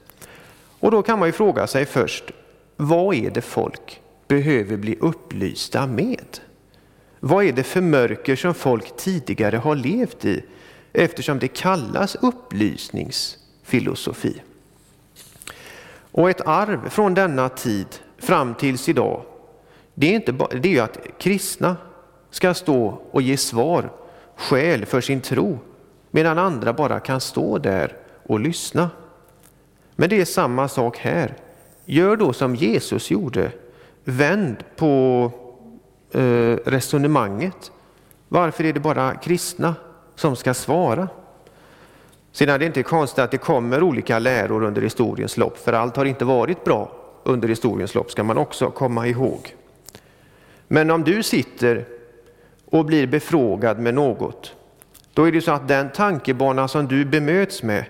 Och 0.81 0.91
då 0.91 1.03
kan 1.03 1.19
man 1.19 1.29
ju 1.29 1.33
fråga 1.33 1.67
sig 1.67 1.87
först, 1.87 2.25
vad 2.77 3.15
är 3.15 3.31
det 3.31 3.43
folk 3.43 4.01
behöver 4.29 4.77
bli 4.77 4.97
upplysta 5.01 5.87
med? 5.87 6.39
Vad 7.21 7.45
är 7.45 7.53
det 7.53 7.63
för 7.63 7.81
mörker 7.81 8.37
som 8.37 8.55
folk 8.55 8.97
tidigare 8.97 9.57
har 9.57 9.75
levt 9.75 10.25
i 10.25 10.45
eftersom 10.93 11.39
det 11.39 11.49
kallas 11.49 12.17
filosofi. 13.71 14.43
Och 16.13 16.31
ett 16.31 16.41
arv 16.41 16.89
från 16.89 17.15
denna 17.15 17.49
tid 17.49 17.87
fram 18.19 18.55
tills 18.55 18.89
idag, 18.89 19.23
det 19.95 20.07
är, 20.07 20.15
inte 20.15 20.33
bara, 20.33 20.49
det 20.55 20.77
är 20.77 20.83
att 20.83 20.99
kristna 21.19 21.77
ska 22.31 22.55
stå 22.55 23.03
och 23.11 23.23
ge 23.23 23.37
svar, 23.37 23.93
skäl 24.37 24.87
för 24.87 25.01
sin 25.01 25.21
tro, 25.21 25.59
medan 26.11 26.39
andra 26.39 26.73
bara 26.73 27.01
kan 27.01 27.21
stå 27.21 27.59
där 27.59 27.97
och 28.27 28.41
lyssna. 28.41 28.91
Men 29.97 30.11
det 30.11 30.21
är 30.21 30.25
samma 30.25 30.69
sak 30.69 30.99
här. 30.99 31.37
Gör 31.85 32.17
då 32.17 32.33
som 32.33 32.57
Jesus 32.57 33.11
gjorde. 33.11 33.53
Vänd 34.05 34.57
på 34.77 35.33
eh, 36.13 36.57
resonemanget. 36.67 37.73
Varför 38.29 38.65
är 38.65 38.73
det 38.73 38.81
bara 38.81 39.15
kristna 39.15 39.75
som 40.15 40.37
ska 40.37 40.55
svara? 40.55 41.09
Sedan 42.33 42.55
är 42.55 42.59
det 42.59 42.67
inte 42.67 42.83
konstigt 42.83 43.19
att 43.19 43.31
det 43.31 43.39
kommer 43.39 43.83
olika 43.83 44.19
läror 44.19 44.65
under 44.65 44.83
historiens 44.83 45.37
lopp, 45.37 45.59
för 45.59 45.73
allt 45.73 45.97
har 45.97 46.05
inte 46.05 46.25
varit 46.25 46.65
bra 46.65 46.93
under 47.25 47.49
historiens 47.49 47.95
lopp, 47.95 48.11
ska 48.11 48.23
man 48.23 48.39
också 48.39 48.71
komma 48.71 49.07
ihåg. 49.07 49.55
Men 50.69 50.91
om 50.91 51.05
du 51.05 51.23
sitter 51.23 51.85
och 52.65 52.85
blir 52.85 53.07
befrågad 53.07 53.79
med 53.79 53.95
något, 53.95 54.55
då 55.15 55.25
är 55.25 55.33
det 55.33 55.41
så 55.41 55.53
att 55.53 55.69
den 55.69 55.91
tankebana 55.91 56.69
som 56.69 56.87
du 56.89 57.05
bemöts 57.05 57.63
med 57.63 57.85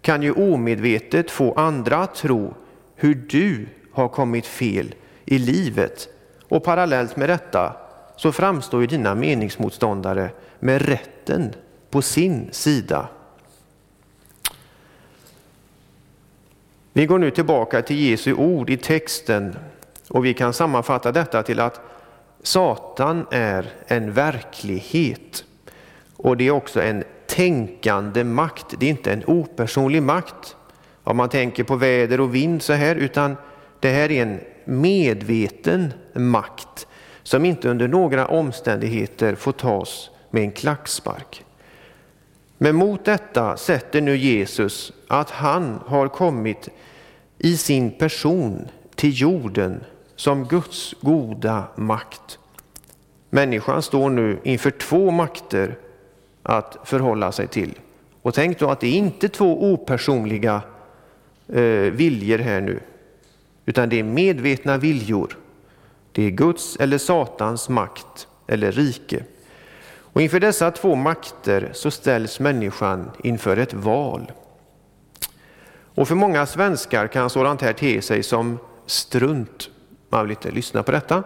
kan 0.00 0.22
ju 0.22 0.32
omedvetet 0.32 1.30
få 1.30 1.52
andra 1.52 1.96
att 1.96 2.14
tro 2.14 2.54
hur 2.96 3.14
du 3.14 3.66
har 3.92 4.08
kommit 4.08 4.46
fel 4.46 4.94
i 5.24 5.38
livet. 5.38 6.08
Och 6.48 6.64
parallellt 6.64 7.16
med 7.16 7.28
detta 7.28 7.76
så 8.16 8.32
framstår 8.32 8.80
ju 8.80 8.86
dina 8.86 9.14
meningsmotståndare 9.14 10.30
med 10.58 10.82
rätten 10.82 11.54
på 11.90 12.02
sin 12.02 12.48
sida. 12.52 13.08
Vi 16.92 17.06
går 17.06 17.18
nu 17.18 17.30
tillbaka 17.30 17.82
till 17.82 17.98
Jesu 17.98 18.34
ord 18.34 18.70
i 18.70 18.76
texten 18.76 19.56
och 20.08 20.24
vi 20.24 20.34
kan 20.34 20.52
sammanfatta 20.52 21.12
detta 21.12 21.42
till 21.42 21.60
att 21.60 21.80
Satan 22.42 23.26
är 23.30 23.72
en 23.86 24.12
verklighet 24.12 25.44
och 26.16 26.36
det 26.36 26.46
är 26.46 26.50
också 26.50 26.82
en 26.82 27.04
tänkande 27.26 28.24
makt. 28.24 28.74
Det 28.78 28.86
är 28.86 28.90
inte 28.90 29.12
en 29.12 29.24
opersonlig 29.26 30.02
makt 30.02 30.56
om 31.04 31.16
man 31.16 31.28
tänker 31.28 31.64
på 31.64 31.76
väder 31.76 32.20
och 32.20 32.34
vind 32.34 32.62
så 32.62 32.72
här, 32.72 32.96
utan 32.96 33.36
det 33.80 33.90
här 33.90 34.10
är 34.10 34.22
en 34.22 34.40
medveten 34.64 35.92
makt 36.14 36.86
som 37.22 37.44
inte 37.44 37.68
under 37.68 37.88
några 37.88 38.26
omständigheter 38.26 39.34
får 39.34 39.52
tas 39.52 40.10
med 40.30 40.42
en 40.42 40.52
klackspark. 40.52 41.44
Men 42.58 42.76
mot 42.76 43.04
detta 43.04 43.56
sätter 43.56 44.00
nu 44.00 44.16
Jesus 44.16 44.92
att 45.08 45.30
han 45.30 45.80
har 45.86 46.08
kommit 46.08 46.68
i 47.38 47.56
sin 47.56 47.90
person 47.90 48.68
till 48.94 49.20
jorden 49.20 49.84
som 50.16 50.44
Guds 50.44 50.94
goda 51.00 51.64
makt. 51.76 52.38
Människan 53.30 53.82
står 53.82 54.10
nu 54.10 54.38
inför 54.42 54.70
två 54.70 55.10
makter 55.10 55.78
att 56.42 56.76
förhålla 56.84 57.32
sig 57.32 57.46
till. 57.46 57.78
Och 58.22 58.34
tänk 58.34 58.58
då 58.58 58.70
att 58.70 58.80
det 58.80 58.86
är 58.86 58.98
inte 58.98 59.28
två 59.28 59.72
opersonliga 59.72 60.62
eh, 61.48 61.62
viljor 61.92 62.38
här 62.38 62.60
nu, 62.60 62.80
utan 63.66 63.88
det 63.88 63.98
är 63.98 64.02
medvetna 64.04 64.76
viljor. 64.76 65.38
Det 66.12 66.22
är 66.22 66.30
Guds 66.30 66.76
eller 66.76 66.98
Satans 66.98 67.68
makt 67.68 68.28
eller 68.46 68.72
rike. 68.72 69.24
Och 70.12 70.22
inför 70.22 70.40
dessa 70.40 70.70
två 70.70 70.94
makter 70.94 71.70
så 71.72 71.90
ställs 71.90 72.40
människan 72.40 73.10
inför 73.22 73.56
ett 73.56 73.74
val. 73.74 74.32
Och 75.98 76.08
för 76.08 76.14
många 76.14 76.46
svenskar 76.46 77.06
kan 77.06 77.30
sådant 77.30 77.62
här 77.62 77.72
te 77.72 78.02
sig 78.02 78.22
som 78.22 78.58
strunt. 78.86 79.70
Man 80.08 80.22
vill 80.22 80.30
inte 80.30 80.50
lyssna 80.50 80.82
på 80.82 80.92
detta. 80.92 81.22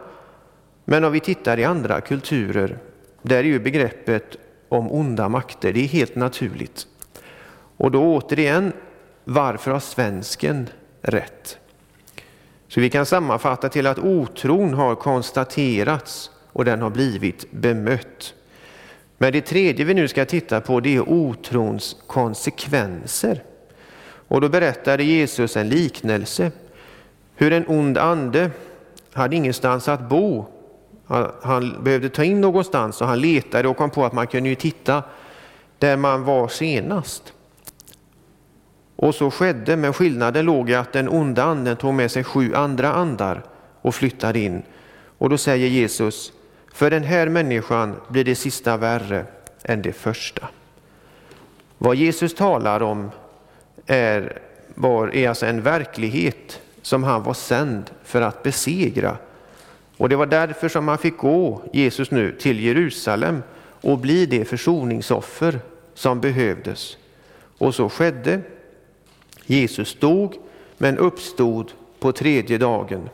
Men 0.84 1.04
om 1.04 1.12
vi 1.12 1.20
tittar 1.20 1.58
i 1.58 1.64
andra 1.64 2.00
kulturer, 2.00 2.78
där 3.22 3.36
är 3.36 3.44
ju 3.44 3.60
begreppet 3.60 4.36
om 4.68 4.92
onda 4.92 5.28
makter. 5.28 5.72
Det 5.72 5.80
är 5.80 5.88
helt 5.88 6.16
naturligt. 6.16 6.86
Och 7.76 7.90
då 7.90 8.16
återigen, 8.16 8.72
varför 9.24 9.70
har 9.70 9.80
svensken 9.80 10.68
rätt? 11.02 11.58
Så 12.68 12.80
vi 12.80 12.90
kan 12.90 13.06
sammanfatta 13.06 13.68
till 13.68 13.86
att 13.86 13.98
otron 13.98 14.74
har 14.74 14.94
konstaterats 14.94 16.30
och 16.52 16.64
den 16.64 16.82
har 16.82 16.90
blivit 16.90 17.50
bemött. 17.50 18.34
Men 19.18 19.32
det 19.32 19.40
tredje 19.40 19.84
vi 19.84 19.94
nu 19.94 20.08
ska 20.08 20.24
titta 20.24 20.60
på 20.60 20.80
det 20.80 20.96
är 20.96 21.08
otrons 21.08 21.96
konsekvenser. 22.06 23.42
Och 24.32 24.40
då 24.40 24.48
berättade 24.48 25.04
Jesus 25.04 25.56
en 25.56 25.68
liknelse. 25.68 26.52
Hur 27.34 27.52
en 27.52 27.64
ond 27.68 27.98
ande 27.98 28.50
hade 29.12 29.36
ingenstans 29.36 29.88
att 29.88 30.08
bo. 30.08 30.46
Han 31.42 31.82
behövde 31.82 32.08
ta 32.08 32.24
in 32.24 32.40
någonstans 32.40 33.00
och 33.00 33.06
han 33.06 33.20
letade 33.20 33.68
och 33.68 33.76
kom 33.76 33.90
på 33.90 34.04
att 34.04 34.12
man 34.12 34.26
kunde 34.26 34.48
ju 34.48 34.54
titta 34.54 35.02
där 35.78 35.96
man 35.96 36.24
var 36.24 36.48
senast. 36.48 37.32
Och 38.96 39.14
så 39.14 39.30
skedde, 39.30 39.76
men 39.76 39.92
skillnaden 39.92 40.44
låg 40.44 40.70
i 40.70 40.74
att 40.74 40.92
den 40.92 41.08
onda 41.08 41.42
anden 41.42 41.76
tog 41.76 41.94
med 41.94 42.10
sig 42.10 42.24
sju 42.24 42.54
andra 42.54 42.92
andar 42.92 43.42
och 43.82 43.94
flyttade 43.94 44.38
in. 44.38 44.62
Och 45.18 45.30
då 45.30 45.38
säger 45.38 45.68
Jesus, 45.68 46.32
för 46.72 46.90
den 46.90 47.04
här 47.04 47.28
människan 47.28 47.96
blir 48.08 48.24
det 48.24 48.34
sista 48.34 48.76
värre 48.76 49.24
än 49.62 49.82
det 49.82 49.92
första. 49.92 50.48
Vad 51.78 51.96
Jesus 51.96 52.34
talar 52.34 52.82
om 52.82 53.10
är, 53.86 54.38
var, 54.74 55.14
är 55.14 55.28
alltså 55.28 55.46
en 55.46 55.62
verklighet 55.62 56.60
som 56.82 57.04
han 57.04 57.22
var 57.22 57.34
sänd 57.34 57.90
för 58.04 58.20
att 58.20 58.42
besegra. 58.42 59.16
Och 59.96 60.08
det 60.08 60.16
var 60.16 60.26
därför 60.26 60.68
som 60.68 60.88
han 60.88 60.98
fick 60.98 61.16
gå, 61.16 61.62
Jesus 61.72 62.10
nu, 62.10 62.32
till 62.32 62.60
Jerusalem 62.60 63.42
och 63.80 63.98
bli 63.98 64.26
det 64.26 64.44
försoningsoffer 64.44 65.60
som 65.94 66.20
behövdes. 66.20 66.96
Och 67.58 67.74
så 67.74 67.88
skedde. 67.88 68.40
Jesus 69.46 69.98
dog, 69.98 70.34
men 70.78 70.98
uppstod 70.98 71.72
på 72.00 72.12
tredje 72.12 72.58
dagen. 72.58 73.08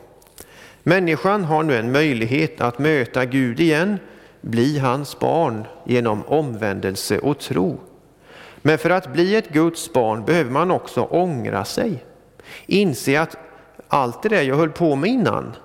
Människan 0.83 1.43
har 1.43 1.63
nu 1.63 1.77
en 1.77 1.91
möjlighet 1.91 2.61
att 2.61 2.79
möta 2.79 3.25
Gud 3.25 3.59
igen, 3.59 3.99
bli 4.41 4.79
hans 4.79 5.19
barn 5.19 5.63
genom 5.85 6.23
omvändelse 6.25 7.19
och 7.19 7.39
tro. 7.39 7.79
Men 8.61 8.77
för 8.77 8.89
att 8.89 9.13
bli 9.13 9.35
ett 9.35 9.49
Guds 9.49 9.93
barn 9.93 10.25
behöver 10.25 10.51
man 10.51 10.71
också 10.71 11.01
ångra 11.01 11.65
sig. 11.65 12.03
Inse 12.65 13.21
att 13.21 13.37
allt 13.87 14.23
det 14.23 14.29
där 14.29 14.41
jag 14.41 14.55
höll 14.55 14.71
på 14.71 14.95
med 14.95 15.09
innan, 15.09 15.55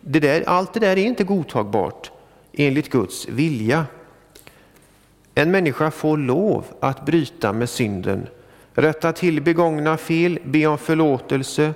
det 0.00 0.20
där, 0.20 0.44
allt 0.46 0.74
det 0.74 0.80
där 0.80 0.98
är 0.98 1.04
inte 1.06 1.24
godtagbart 1.24 2.10
enligt 2.52 2.90
Guds 2.90 3.28
vilja. 3.28 3.86
En 5.34 5.50
människa 5.50 5.90
får 5.90 6.16
lov 6.16 6.64
att 6.80 7.06
bryta 7.06 7.52
med 7.52 7.68
synden, 7.68 8.26
rätta 8.72 9.12
till 9.12 9.42
begångna 9.42 9.96
fel, 9.96 10.38
be 10.44 10.66
om 10.66 10.78
förlåtelse 10.78 11.74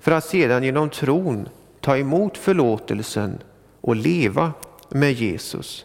för 0.00 0.12
att 0.12 0.24
sedan 0.24 0.62
genom 0.62 0.90
tron 0.90 1.48
ta 1.80 1.96
emot 1.96 2.38
förlåtelsen 2.38 3.38
och 3.80 3.96
leva 3.96 4.52
med 4.88 5.12
Jesus. 5.12 5.84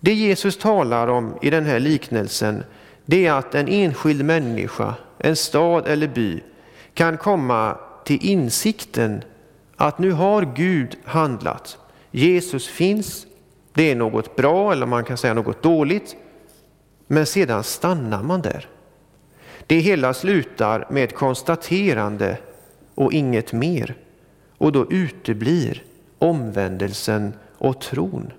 Det 0.00 0.14
Jesus 0.14 0.58
talar 0.58 1.08
om 1.08 1.34
i 1.42 1.50
den 1.50 1.64
här 1.64 1.80
liknelsen 1.80 2.64
det 3.06 3.26
är 3.26 3.32
att 3.32 3.54
en 3.54 3.68
enskild 3.68 4.24
människa, 4.24 4.94
en 5.18 5.36
stad 5.36 5.88
eller 5.88 6.08
by 6.08 6.42
kan 6.94 7.16
komma 7.16 7.76
till 8.04 8.26
insikten 8.26 9.22
att 9.76 9.98
nu 9.98 10.12
har 10.12 10.52
Gud 10.54 10.96
handlat. 11.04 11.78
Jesus 12.10 12.68
finns, 12.68 13.26
det 13.74 13.90
är 13.90 13.96
något 13.96 14.36
bra 14.36 14.72
eller 14.72 14.86
man 14.86 15.04
kan 15.04 15.16
säga 15.16 15.34
något 15.34 15.62
dåligt, 15.62 16.16
men 17.06 17.26
sedan 17.26 17.64
stannar 17.64 18.22
man 18.22 18.42
där. 18.42 18.68
Det 19.66 19.78
hela 19.78 20.14
slutar 20.14 20.86
med 20.90 21.04
ett 21.04 21.14
konstaterande 21.14 22.36
och 22.94 23.12
inget 23.12 23.52
mer. 23.52 23.94
Och 24.58 24.72
då 24.72 24.92
uteblir 24.92 25.82
omvändelsen 26.18 27.32
och 27.58 27.80
tron. 27.80 28.32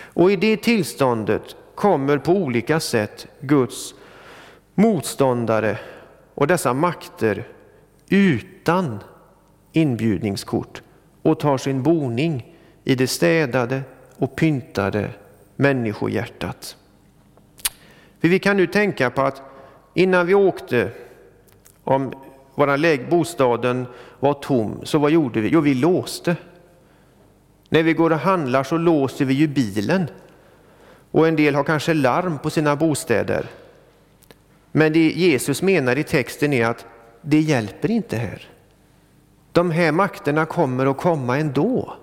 Och 0.00 0.32
i 0.32 0.36
det 0.36 0.56
tillståndet 0.56 1.56
kommer 1.78 2.18
på 2.18 2.32
olika 2.32 2.80
sätt 2.80 3.26
Guds 3.40 3.94
motståndare 4.74 5.78
och 6.34 6.46
dessa 6.46 6.74
makter 6.74 7.48
utan 8.08 8.98
inbjudningskort 9.72 10.82
och 11.22 11.40
tar 11.40 11.58
sin 11.58 11.82
boning 11.82 12.56
i 12.84 12.94
det 12.94 13.06
städade 13.06 13.82
och 14.16 14.36
pyntade 14.36 15.10
människohjärtat. 15.56 16.76
För 18.20 18.28
vi 18.28 18.38
kan 18.38 18.56
nu 18.56 18.66
tänka 18.66 19.10
på 19.10 19.22
att 19.22 19.42
innan 19.94 20.26
vi 20.26 20.34
åkte, 20.34 20.90
om 21.84 22.12
vår 22.54 23.10
bostaden 23.10 23.86
var 24.20 24.34
tom, 24.34 24.80
så 24.84 24.98
vad 24.98 25.10
gjorde 25.10 25.40
vi? 25.40 25.48
Jo, 25.48 25.60
vi 25.60 25.74
låste. 25.74 26.36
När 27.68 27.82
vi 27.82 27.92
går 27.92 28.12
och 28.12 28.18
handlar 28.18 28.64
så 28.64 28.76
låser 28.76 29.24
vi 29.24 29.34
ju 29.34 29.48
bilen. 29.48 30.06
Och 31.10 31.28
en 31.28 31.36
del 31.36 31.54
har 31.54 31.64
kanske 31.64 31.94
larm 31.94 32.38
på 32.38 32.50
sina 32.50 32.76
bostäder. 32.76 33.46
Men 34.72 34.92
det 34.92 35.10
Jesus 35.10 35.62
menar 35.62 35.98
i 35.98 36.04
texten 36.04 36.52
är 36.52 36.66
att 36.66 36.86
det 37.22 37.40
hjälper 37.40 37.90
inte 37.90 38.16
här. 38.16 38.48
De 39.52 39.70
här 39.70 39.92
makterna 39.92 40.46
kommer 40.46 40.86
att 40.86 40.96
komma 40.96 41.38
ändå. 41.38 41.94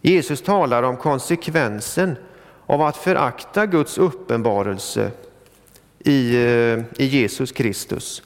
Jesus 0.00 0.42
talar 0.42 0.82
om 0.82 0.96
konsekvensen 0.96 2.16
av 2.66 2.82
att 2.82 2.96
förakta 2.96 3.66
Guds 3.66 3.98
uppenbarelse 3.98 5.10
i, 5.98 6.36
eh, 6.36 7.02
i 7.02 7.06
Jesus 7.06 7.52
Kristus. 7.52 8.22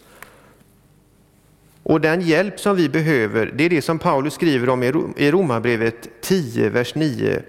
Och 1.82 2.00
den 2.00 2.20
hjälp 2.20 2.60
som 2.60 2.76
vi 2.76 2.88
behöver, 2.88 3.52
det 3.56 3.64
är 3.64 3.70
det 3.70 3.82
som 3.82 3.98
Paulus 3.98 4.34
skriver 4.34 4.68
om 4.68 4.82
i 5.16 5.30
Romarbrevet 5.30 6.08
10, 6.20 6.68
vers 6.68 6.94
9 6.94 7.42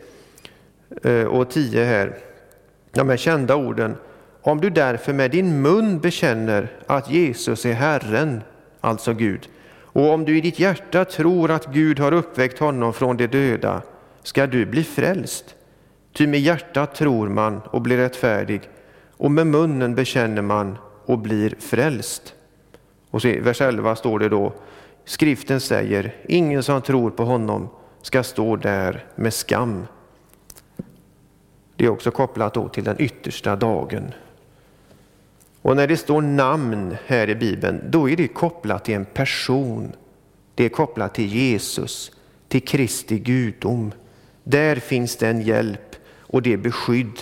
Eh, 1.03 1.23
och 1.23 1.49
10 1.49 1.83
här. 1.83 2.17
De 2.91 3.09
här 3.09 3.17
kända 3.17 3.55
orden. 3.55 3.95
Om 4.41 4.61
du 4.61 4.69
därför 4.69 5.13
med 5.13 5.31
din 5.31 5.61
mun 5.61 5.99
bekänner 5.99 6.71
att 6.87 7.11
Jesus 7.11 7.65
är 7.65 7.73
Herren, 7.73 8.43
alltså 8.81 9.13
Gud, 9.13 9.49
och 9.93 10.09
om 10.09 10.25
du 10.25 10.37
i 10.37 10.41
ditt 10.41 10.59
hjärta 10.59 11.05
tror 11.05 11.51
att 11.51 11.73
Gud 11.73 11.99
har 11.99 12.11
uppväckt 12.11 12.59
honom 12.59 12.93
från 12.93 13.17
de 13.17 13.27
döda, 13.27 13.81
ska 14.23 14.47
du 14.47 14.65
bli 14.65 14.83
frälst. 14.83 15.55
Ty 16.13 16.27
med 16.27 16.39
hjärtat 16.39 16.95
tror 16.95 17.29
man 17.29 17.61
och 17.65 17.81
blir 17.81 17.97
rättfärdig, 17.97 18.61
och 19.17 19.31
med 19.31 19.47
munnen 19.47 19.95
bekänner 19.95 20.41
man 20.41 20.77
och 21.05 21.19
blir 21.19 21.55
frälst. 21.59 22.33
Och 23.09 23.21
så 23.21 23.27
i 23.27 23.39
vers 23.39 23.61
11 23.61 23.95
står 23.95 24.19
det 24.19 24.29
då, 24.29 24.53
skriften 25.05 25.59
säger, 25.59 26.15
ingen 26.27 26.63
som 26.63 26.81
tror 26.81 27.11
på 27.11 27.23
honom 27.23 27.69
ska 28.01 28.23
stå 28.23 28.55
där 28.55 29.05
med 29.15 29.33
skam. 29.33 29.85
Det 31.81 31.85
är 31.85 31.89
också 31.89 32.11
kopplat 32.11 32.53
då 32.53 32.69
till 32.69 32.83
den 32.83 32.95
yttersta 32.99 33.55
dagen. 33.55 34.13
Och 35.61 35.75
när 35.75 35.87
det 35.87 35.97
står 35.97 36.21
namn 36.21 36.95
här 37.05 37.29
i 37.29 37.35
Bibeln, 37.35 37.81
då 37.89 38.09
är 38.09 38.15
det 38.15 38.27
kopplat 38.27 38.85
till 38.85 38.95
en 38.95 39.05
person. 39.05 39.91
Det 40.55 40.65
är 40.65 40.69
kopplat 40.69 41.13
till 41.13 41.25
Jesus, 41.25 42.11
till 42.47 42.61
Kristi 42.61 43.19
gudom. 43.19 43.91
Där 44.43 44.75
finns 44.75 45.15
den 45.15 45.41
hjälp 45.41 45.95
och 46.19 46.41
det 46.41 46.57
beskydd 46.57 47.19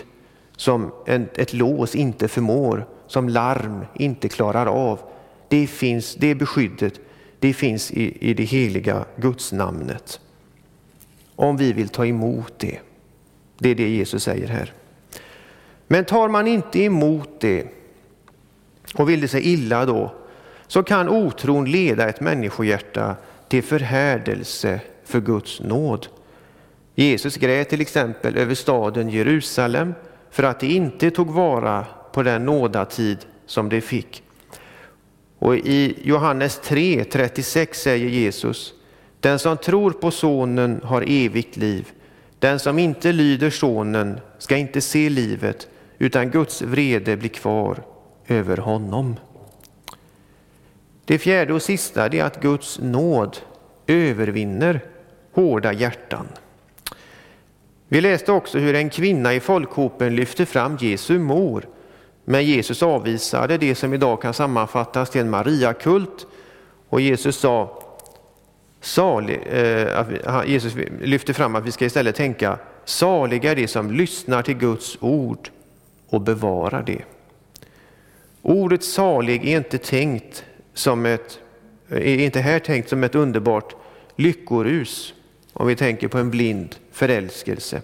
som 0.55 0.91
ett 1.05 1.53
lås 1.53 1.95
inte 1.95 2.27
förmår, 2.27 2.87
som 3.07 3.29
larm 3.29 3.85
inte 3.93 4.29
klarar 4.29 4.65
av. 4.65 4.99
Det, 5.47 5.67
finns, 5.67 6.15
det 6.15 6.35
beskyddet 6.35 6.99
det 7.39 7.53
finns 7.53 7.91
i, 7.91 8.29
i 8.29 8.33
det 8.33 8.43
heliga 8.43 9.05
gudsnamnet. 9.15 10.19
Om 11.35 11.57
vi 11.57 11.73
vill 11.73 11.89
ta 11.89 12.05
emot 12.05 12.53
det. 12.57 12.79
Det 13.59 13.69
är 13.69 13.75
det 13.75 13.89
Jesus 13.89 14.23
säger 14.23 14.47
här. 14.47 14.73
Men 15.87 16.05
tar 16.05 16.29
man 16.29 16.47
inte 16.47 16.83
emot 16.83 17.29
det 17.39 17.67
och 18.95 19.09
vill 19.09 19.21
det 19.21 19.27
sig 19.27 19.53
illa 19.53 19.85
då, 19.85 20.11
så 20.67 20.83
kan 20.83 21.09
otron 21.09 21.71
leda 21.71 22.09
ett 22.09 22.21
människohjärta 22.21 23.15
till 23.47 23.63
förhärdelse 23.63 24.79
för 25.05 25.19
Guds 25.19 25.59
nåd. 25.59 26.07
Jesus 26.95 27.37
grät 27.37 27.69
till 27.69 27.81
exempel 27.81 28.37
över 28.37 28.55
staden 28.55 29.09
Jerusalem 29.09 29.93
för 30.31 30.43
att 30.43 30.59
de 30.59 30.67
inte 30.67 31.11
tog 31.11 31.29
vara 31.29 31.85
på 32.13 32.23
den 32.23 32.45
nådatid 32.45 33.17
som 33.45 33.69
de 33.69 33.81
fick. 33.81 34.23
Och 35.39 35.55
i 35.55 35.95
Johannes 36.03 36.59
3, 36.63 37.03
36 37.03 37.81
säger 37.81 38.09
Jesus, 38.09 38.73
den 39.19 39.39
som 39.39 39.57
tror 39.57 39.91
på 39.91 40.11
sonen 40.11 40.81
har 40.83 41.01
evigt 41.07 41.57
liv. 41.57 41.91
Den 42.39 42.59
som 42.59 42.79
inte 42.79 43.11
lyder 43.11 43.49
sonen 43.49 44.19
ska 44.37 44.57
inte 44.57 44.81
se 44.81 45.09
livet, 45.09 45.67
utan 45.97 46.29
Guds 46.29 46.61
vrede 46.61 47.17
blir 47.17 47.29
kvar 47.29 47.83
över 48.27 48.57
honom. 48.57 49.15
Det 51.05 51.19
fjärde 51.19 51.53
och 51.53 51.61
sista 51.61 52.05
är 52.05 52.23
att 52.23 52.41
Guds 52.41 52.79
nåd 52.79 53.37
övervinner 53.87 54.81
hårda 55.33 55.73
hjärtan. 55.73 56.27
Vi 57.87 58.01
läste 58.01 58.31
också 58.31 58.57
hur 58.57 58.75
en 58.75 58.89
kvinna 58.89 59.33
i 59.33 59.39
folkhopen 59.39 60.15
lyfte 60.15 60.45
fram 60.45 60.77
Jesu 60.79 61.19
mor, 61.19 61.67
men 62.25 62.45
Jesus 62.45 62.83
avvisade 62.83 63.57
det 63.57 63.75
som 63.75 63.93
idag 63.93 64.21
kan 64.21 64.33
sammanfattas 64.33 65.09
till 65.09 65.21
en 65.21 65.29
Mariakult 65.29 66.27
och 66.89 67.01
Jesus 67.01 67.37
sa 67.37 67.78
salig, 68.81 69.39
eh, 69.51 69.99
att 70.25 70.47
Jesus 70.47 70.75
lyfter 71.01 71.33
fram 71.33 71.55
att 71.55 71.65
vi 71.65 71.71
ska 71.71 71.85
istället 71.85 72.15
tänka 72.15 72.59
saliga 72.85 73.51
är 73.51 73.55
de 73.55 73.67
som 73.67 73.91
lyssnar 73.91 74.41
till 74.41 74.57
Guds 74.57 74.97
ord 74.99 75.49
och 76.09 76.21
bevarar 76.21 76.83
det. 76.83 77.01
Ordet 78.41 78.83
salig 78.83 79.47
är 79.47 79.57
inte 79.57 79.77
tänkt 79.77 80.43
som 80.73 81.05
ett, 81.05 81.39
är 81.89 82.19
inte 82.19 82.39
här 82.39 82.59
tänkt 82.59 82.89
som 82.89 83.03
ett 83.03 83.15
underbart 83.15 83.75
lyckorus, 84.15 85.13
om 85.53 85.67
vi 85.67 85.75
tänker 85.75 86.07
på 86.07 86.17
en 86.17 86.29
blind 86.29 86.75
förälskelse. 86.91 87.81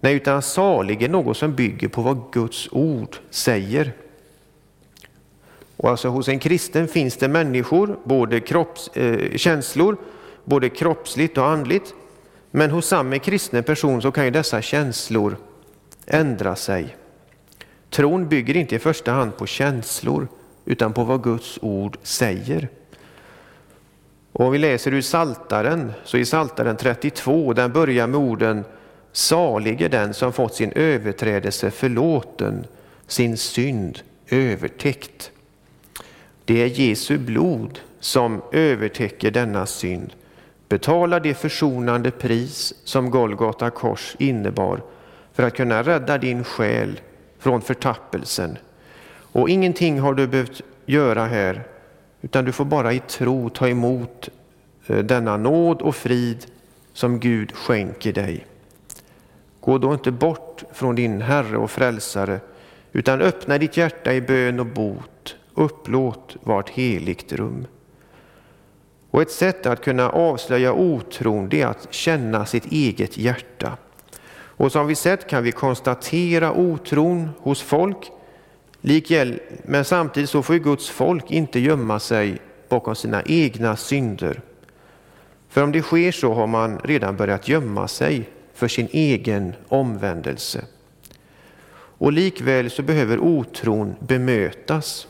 Nej, 0.00 0.14
utan 0.14 0.42
salig 0.42 1.02
är 1.02 1.08
något 1.08 1.36
som 1.36 1.54
bygger 1.54 1.88
på 1.88 2.02
vad 2.02 2.32
Guds 2.32 2.68
ord 2.72 3.16
säger. 3.30 3.92
Och 5.82 5.90
alltså 5.90 6.08
hos 6.08 6.28
en 6.28 6.38
kristen 6.38 6.88
finns 6.88 7.16
det 7.16 7.28
människor, 7.28 7.98
både 8.04 8.40
kropps, 8.40 8.88
eh, 8.88 9.36
känslor, 9.36 9.96
både 10.44 10.68
kroppsligt 10.68 11.38
och 11.38 11.46
andligt. 11.46 11.94
Men 12.50 12.70
hos 12.70 12.86
samma 12.86 13.18
kristna 13.18 13.62
person 13.62 14.02
så 14.02 14.10
kan 14.10 14.24
ju 14.24 14.30
dessa 14.30 14.62
känslor 14.62 15.36
ändra 16.06 16.56
sig. 16.56 16.96
Tron 17.90 18.28
bygger 18.28 18.56
inte 18.56 18.74
i 18.74 18.78
första 18.78 19.12
hand 19.12 19.36
på 19.36 19.46
känslor 19.46 20.28
utan 20.64 20.92
på 20.92 21.04
vad 21.04 21.22
Guds 21.22 21.58
ord 21.62 21.96
säger. 22.02 22.68
Och 24.32 24.44
om 24.46 24.52
vi 24.52 24.58
läser 24.58 24.94
ur 24.94 25.02
Saltaren 25.02 25.92
så 26.04 26.16
i 26.16 26.24
Saltaren 26.24 26.76
32, 26.76 27.52
den 27.52 27.72
börjar 27.72 28.06
med 28.06 28.20
orden 28.20 28.64
Salig 29.12 29.82
är 29.82 29.88
den 29.88 30.14
som 30.14 30.32
fått 30.32 30.54
sin 30.54 30.72
överträdelse 30.72 31.70
förlåten, 31.70 32.66
sin 33.06 33.36
synd 33.36 33.98
övertäckt. 34.28 35.32
Det 36.50 36.62
är 36.62 36.66
Jesu 36.66 37.18
blod 37.18 37.80
som 38.00 38.42
övertäcker 38.52 39.30
denna 39.30 39.66
synd, 39.66 40.12
betalar 40.68 41.20
det 41.20 41.34
försonande 41.34 42.10
pris 42.10 42.74
som 42.84 43.10
Golgata 43.10 43.70
kors 43.70 44.16
innebar 44.18 44.82
för 45.32 45.42
att 45.42 45.56
kunna 45.56 45.82
rädda 45.82 46.18
din 46.18 46.44
själ 46.44 47.00
från 47.38 47.62
förtappelsen. 47.62 48.58
Och 49.32 49.48
ingenting 49.48 50.00
har 50.00 50.14
du 50.14 50.26
behövt 50.26 50.62
göra 50.86 51.24
här, 51.24 51.62
utan 52.20 52.44
du 52.44 52.52
får 52.52 52.64
bara 52.64 52.92
i 52.92 52.98
tro 52.98 53.48
ta 53.48 53.68
emot 53.68 54.28
eh, 54.86 54.98
denna 54.98 55.36
nåd 55.36 55.82
och 55.82 55.96
frid 55.96 56.46
som 56.92 57.20
Gud 57.20 57.52
skänker 57.52 58.12
dig. 58.12 58.46
Gå 59.60 59.78
då 59.78 59.92
inte 59.92 60.10
bort 60.10 60.62
från 60.72 60.94
din 60.94 61.22
Herre 61.22 61.56
och 61.56 61.70
Frälsare, 61.70 62.40
utan 62.92 63.20
öppna 63.20 63.58
ditt 63.58 63.76
hjärta 63.76 64.14
i 64.14 64.20
bön 64.20 64.60
och 64.60 64.66
bot. 64.66 65.19
Upplåt 65.54 66.36
vart 66.42 66.70
heligt 66.70 67.32
rum. 67.32 67.66
Och 69.10 69.22
ett 69.22 69.30
sätt 69.30 69.66
att 69.66 69.84
kunna 69.84 70.10
avslöja 70.10 70.72
otron 70.72 71.48
det 71.48 71.60
är 71.60 71.66
att 71.66 71.88
känna 71.90 72.46
sitt 72.46 72.72
eget 72.72 73.18
hjärta. 73.18 73.76
Och 74.32 74.72
som 74.72 74.86
vi 74.86 74.94
sett 74.94 75.26
kan 75.26 75.42
vi 75.42 75.52
konstatera 75.52 76.52
otron 76.52 77.30
hos 77.38 77.62
folk, 77.62 78.10
likväl, 78.80 79.40
men 79.64 79.84
samtidigt 79.84 80.30
så 80.30 80.42
får 80.42 80.54
Guds 80.54 80.88
folk 80.88 81.30
inte 81.30 81.60
gömma 81.60 82.00
sig 82.00 82.38
bakom 82.68 82.94
sina 82.94 83.22
egna 83.22 83.76
synder. 83.76 84.40
För 85.48 85.62
om 85.62 85.72
det 85.72 85.82
sker 85.82 86.12
så 86.12 86.34
har 86.34 86.46
man 86.46 86.78
redan 86.78 87.16
börjat 87.16 87.48
gömma 87.48 87.88
sig 87.88 88.28
för 88.54 88.68
sin 88.68 88.88
egen 88.92 89.54
omvändelse. 89.68 90.64
Och 91.72 92.12
likväl 92.12 92.70
så 92.70 92.82
behöver 92.82 93.18
otron 93.18 93.94
bemötas. 94.00 95.08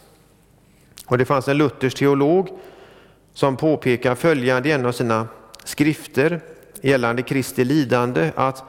Och 1.11 1.19
det 1.19 1.25
fanns 1.25 1.49
en 1.49 1.59
luthersk 1.59 1.97
teolog 1.99 2.49
som 3.35 3.57
påpekar 3.57 4.15
följande 4.15 4.69
i 4.69 4.73
en 4.73 4.87
av 4.87 4.93
sina 4.93 5.29
skrifter 5.65 6.41
gällande 6.81 7.23
Kristi 7.23 7.65
lidande 7.65 8.33
att 8.37 8.65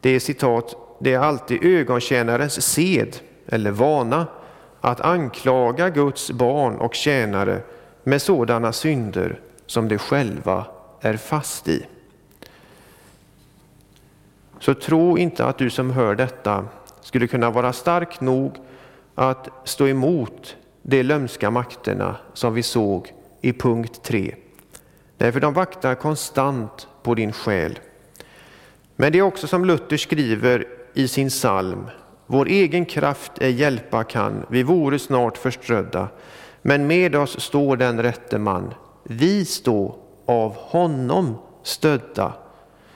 det 0.00 0.10
är 0.10 0.20
citat, 0.20 0.76
det 1.00 1.12
är 1.12 1.18
alltid 1.18 1.64
ögontjänarens 1.64 2.66
sed 2.66 3.16
eller 3.46 3.70
vana 3.70 4.26
att 4.80 5.00
anklaga 5.00 5.90
Guds 5.90 6.30
barn 6.30 6.76
och 6.76 6.94
tjänare 6.94 7.60
med 8.02 8.22
sådana 8.22 8.72
synder 8.72 9.40
som 9.66 9.88
de 9.88 9.98
själva 9.98 10.66
är 11.00 11.16
fast 11.16 11.68
i. 11.68 11.86
Så 14.58 14.74
tro 14.74 15.18
inte 15.18 15.44
att 15.44 15.58
du 15.58 15.70
som 15.70 15.90
hör 15.90 16.14
detta 16.14 16.64
skulle 17.00 17.26
kunna 17.26 17.50
vara 17.50 17.72
stark 17.72 18.20
nog 18.20 18.56
att 19.14 19.48
stå 19.64 19.88
emot 19.88 20.56
de 20.86 21.02
lömska 21.02 21.50
makterna 21.50 22.16
som 22.34 22.54
vi 22.54 22.62
såg 22.62 23.12
i 23.40 23.52
punkt 23.52 24.00
3. 24.02 24.34
Därför 25.18 25.40
de 25.40 25.54
vaktar 25.54 25.94
konstant 25.94 26.88
på 27.02 27.14
din 27.14 27.32
själ. 27.32 27.78
Men 28.96 29.12
det 29.12 29.18
är 29.18 29.22
också 29.22 29.46
som 29.46 29.64
Luther 29.64 29.96
skriver 29.96 30.66
i 30.94 31.08
sin 31.08 31.28
psalm. 31.28 31.86
Vår 32.26 32.46
egen 32.46 32.84
kraft 32.84 33.32
är 33.38 33.48
hjälpa 33.48 34.04
kan, 34.04 34.46
vi 34.48 34.62
vore 34.62 34.98
snart 34.98 35.38
förströdda. 35.38 36.08
Men 36.62 36.86
med 36.86 37.16
oss 37.16 37.40
står 37.40 37.76
den 37.76 38.02
rätte 38.02 38.38
man. 38.38 38.74
Vi 39.02 39.44
stå 39.44 39.96
av 40.26 40.54
honom 40.56 41.38
stödda. 41.62 42.32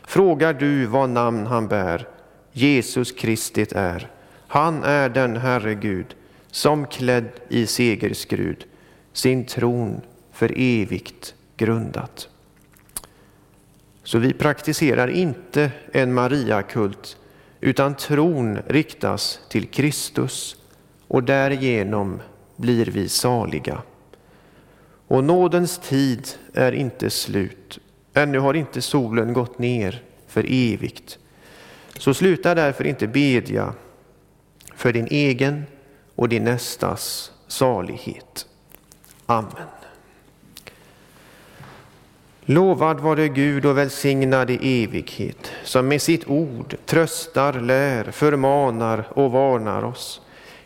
Frågar 0.06 0.52
du 0.52 0.86
vad 0.86 1.10
namn 1.10 1.46
han 1.46 1.68
bär? 1.68 2.08
Jesus 2.52 3.12
Kristit 3.12 3.72
är. 3.72 4.10
Han 4.48 4.82
är 4.82 5.08
den 5.08 5.36
Herre 5.36 5.74
Gud 5.74 6.14
som 6.50 6.86
klädd 6.86 7.30
i 7.48 7.66
segerskrud 7.66 8.64
sin 9.12 9.44
tron 9.44 10.00
för 10.32 10.52
evigt 10.56 11.34
grundat. 11.56 12.28
Så 14.02 14.18
vi 14.18 14.32
praktiserar 14.32 15.08
inte 15.08 15.70
en 15.92 16.14
Mariakult 16.14 17.16
utan 17.60 17.94
tron 17.94 18.58
riktas 18.66 19.40
till 19.48 19.66
Kristus 19.66 20.56
och 21.08 21.24
därigenom 21.24 22.20
blir 22.56 22.86
vi 22.86 23.08
saliga. 23.08 23.82
Och 25.08 25.24
nådens 25.24 25.78
tid 25.78 26.28
är 26.54 26.72
inte 26.72 27.10
slut. 27.10 27.78
Ännu 28.14 28.38
har 28.38 28.54
inte 28.54 28.82
solen 28.82 29.32
gått 29.32 29.58
ner 29.58 30.02
för 30.26 30.44
evigt. 30.48 31.18
Så 31.98 32.14
sluta 32.14 32.54
därför 32.54 32.86
inte 32.86 33.06
bedja 33.06 33.74
för 34.74 34.92
din 34.92 35.06
egen 35.06 35.64
och 36.18 36.28
din 36.28 36.44
nästas 36.44 37.32
salighet. 37.46 38.46
Amen. 39.26 39.68
Lovad 42.40 43.00
vare 43.00 43.28
Gud 43.28 43.66
och 43.66 43.78
välsignad 43.78 44.50
i 44.50 44.84
evighet, 44.84 45.52
som 45.64 45.88
med 45.88 46.02
sitt 46.02 46.28
ord 46.28 46.76
tröstar, 46.86 47.52
lär, 47.52 48.04
förmanar 48.04 49.08
och 49.10 49.32
varnar 49.32 49.82
oss. 49.82 50.20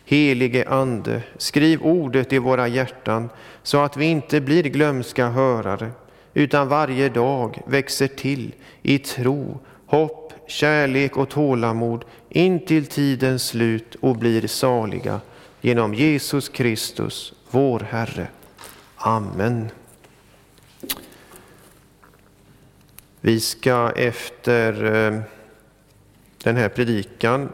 Helige 0.05 0.69
Ande, 0.69 1.23
skriv 1.37 1.81
ordet 1.81 2.33
i 2.33 2.37
våra 2.37 2.67
hjärtan 2.67 3.29
så 3.63 3.77
att 3.81 3.97
vi 3.97 4.05
inte 4.05 4.41
blir 4.41 4.63
glömska 4.63 5.27
hörare, 5.27 5.91
utan 6.33 6.67
varje 6.67 7.09
dag 7.09 7.61
växer 7.67 8.07
till 8.07 8.53
i 8.81 8.99
tro, 8.99 9.59
hopp, 9.85 10.33
kärlek 10.47 11.17
och 11.17 11.29
tålamod 11.29 12.05
in 12.29 12.65
till 12.65 12.85
tidens 12.85 13.47
slut 13.47 13.95
och 13.95 14.15
blir 14.15 14.47
saliga 14.47 15.19
genom 15.65 15.93
Jesus 15.93 16.49
Kristus, 16.49 17.33
vår 17.49 17.79
Herre. 17.79 18.27
Amen. 18.95 19.69
Vi 23.21 23.39
ska 23.39 23.91
efter 23.95 24.83
eh, 24.83 25.19
den 26.43 26.57
här 26.57 26.69
predikan 26.69 27.41
eh, 27.41 27.47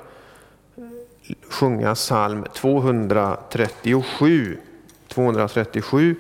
sjunga 1.50 1.96
psalm 1.96 2.46
237. 2.54 4.58
237. 5.08 6.16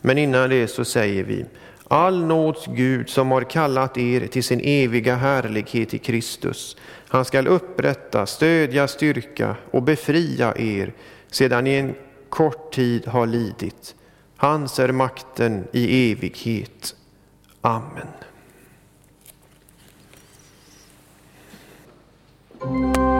Men 0.00 0.18
innan 0.18 0.50
det 0.50 0.68
så 0.68 0.84
säger 0.84 1.24
vi 1.24 1.44
All 1.88 2.24
nåds 2.24 2.66
Gud 2.66 3.08
som 3.08 3.30
har 3.30 3.42
kallat 3.42 3.98
er 3.98 4.26
till 4.26 4.44
sin 4.44 4.60
eviga 4.60 5.16
härlighet 5.16 5.94
i 5.94 5.98
Kristus. 5.98 6.76
Han 7.08 7.24
skall 7.24 7.46
upprätta, 7.46 8.26
stödja, 8.26 8.88
styrka 8.88 9.56
och 9.70 9.82
befria 9.82 10.54
er 10.56 10.92
sedan 11.30 11.66
i 11.66 11.74
en 11.74 11.94
kort 12.28 12.72
tid 12.72 13.06
har 13.06 13.26
lidit. 13.26 13.94
Hans 14.36 14.78
är 14.78 14.92
makten 14.92 15.64
i 15.72 16.12
evighet. 16.12 16.94
Amen. 17.60 18.08
Evige 22.62 23.19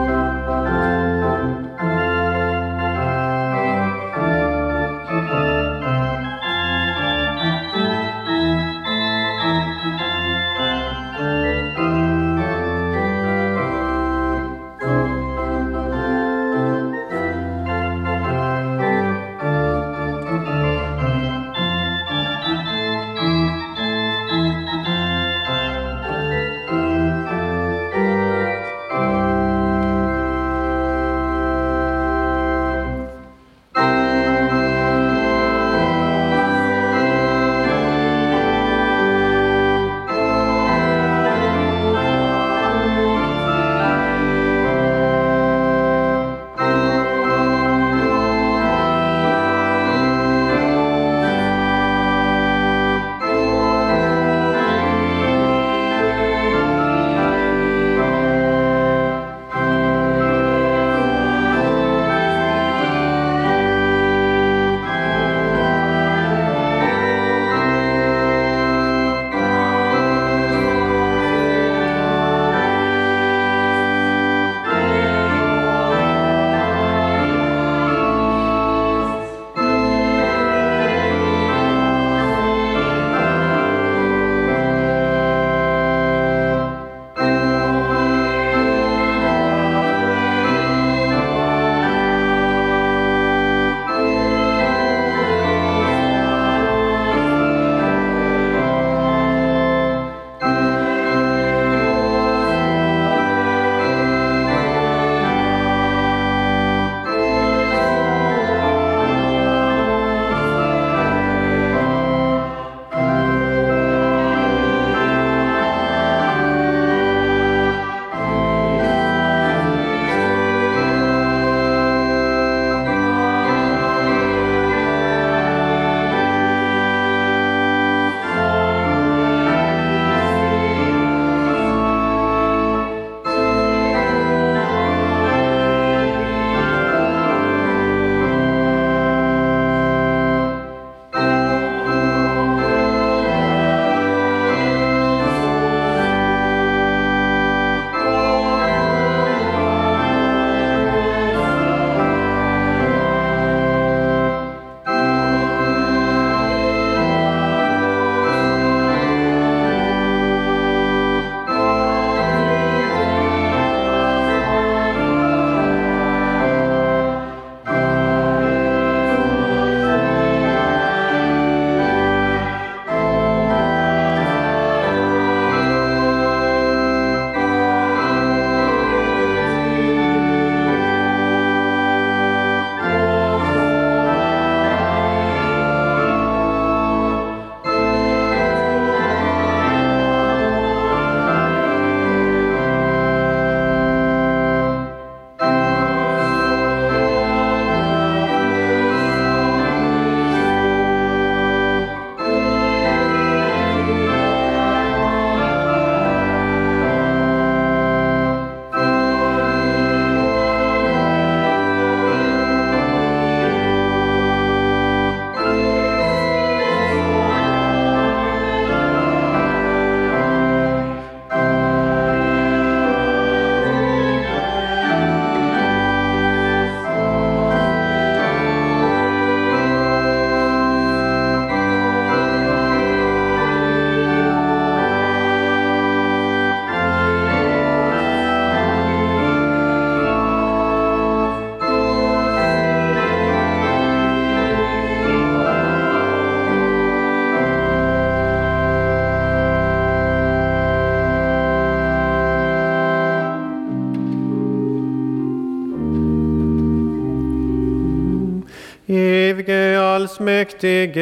allsmäktige 260.63 261.00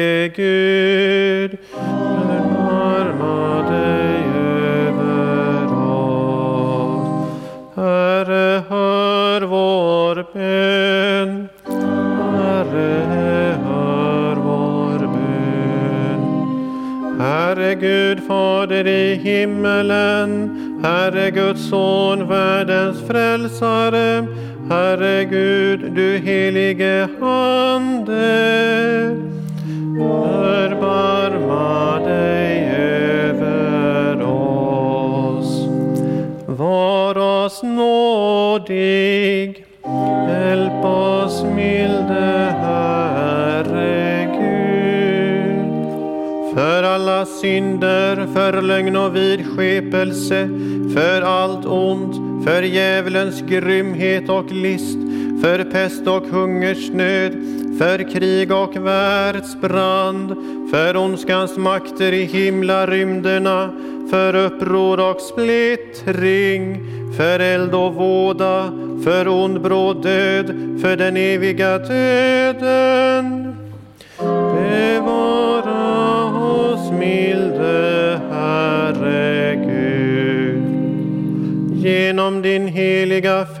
vidskepelse, 50.04 50.48
för 50.94 51.22
allt 51.22 51.66
ont, 51.66 52.44
för 52.44 52.62
djävulens 52.62 53.40
grymhet 53.40 54.28
och 54.28 54.52
list, 54.52 54.98
för 55.42 55.64
pest 55.64 56.06
och 56.06 56.26
hungersnöd, 56.26 57.32
för 57.78 58.12
krig 58.12 58.52
och 58.52 58.76
världsbrand, 58.76 60.36
för 60.70 60.96
ondskans 60.96 61.56
makter 61.56 62.12
i 62.12 62.24
himlarymderna, 62.24 63.70
för 64.10 64.34
uppror 64.34 65.10
och 65.10 65.20
splittring, 65.20 66.80
för 67.16 67.40
eld 67.40 67.74
och 67.74 67.94
våda, 67.94 68.72
för 69.04 69.28
ond 69.28 69.60
bråd 69.60 70.02
död, 70.02 70.46
för 70.82 70.96
den 70.96 71.16
eviga 71.16 71.78
döden. 71.78 72.79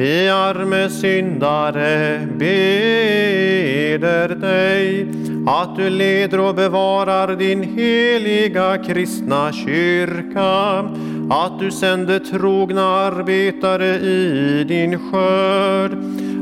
Vi 0.00 0.28
arme 0.28 0.88
syndare 0.88 2.26
beder 2.38 4.28
dig 4.28 5.08
att 5.46 5.76
du 5.76 5.90
leder 5.90 6.40
och 6.40 6.54
bevarar 6.54 7.36
din 7.36 7.62
heliga 7.62 8.78
kristna 8.78 9.52
kyrka, 9.52 10.78
att 11.30 11.58
du 11.58 11.70
sänder 11.70 12.18
trogna 12.18 12.82
arbetare 12.82 13.86
i 13.86 14.64
din 14.68 14.98
skörd, 14.98 15.92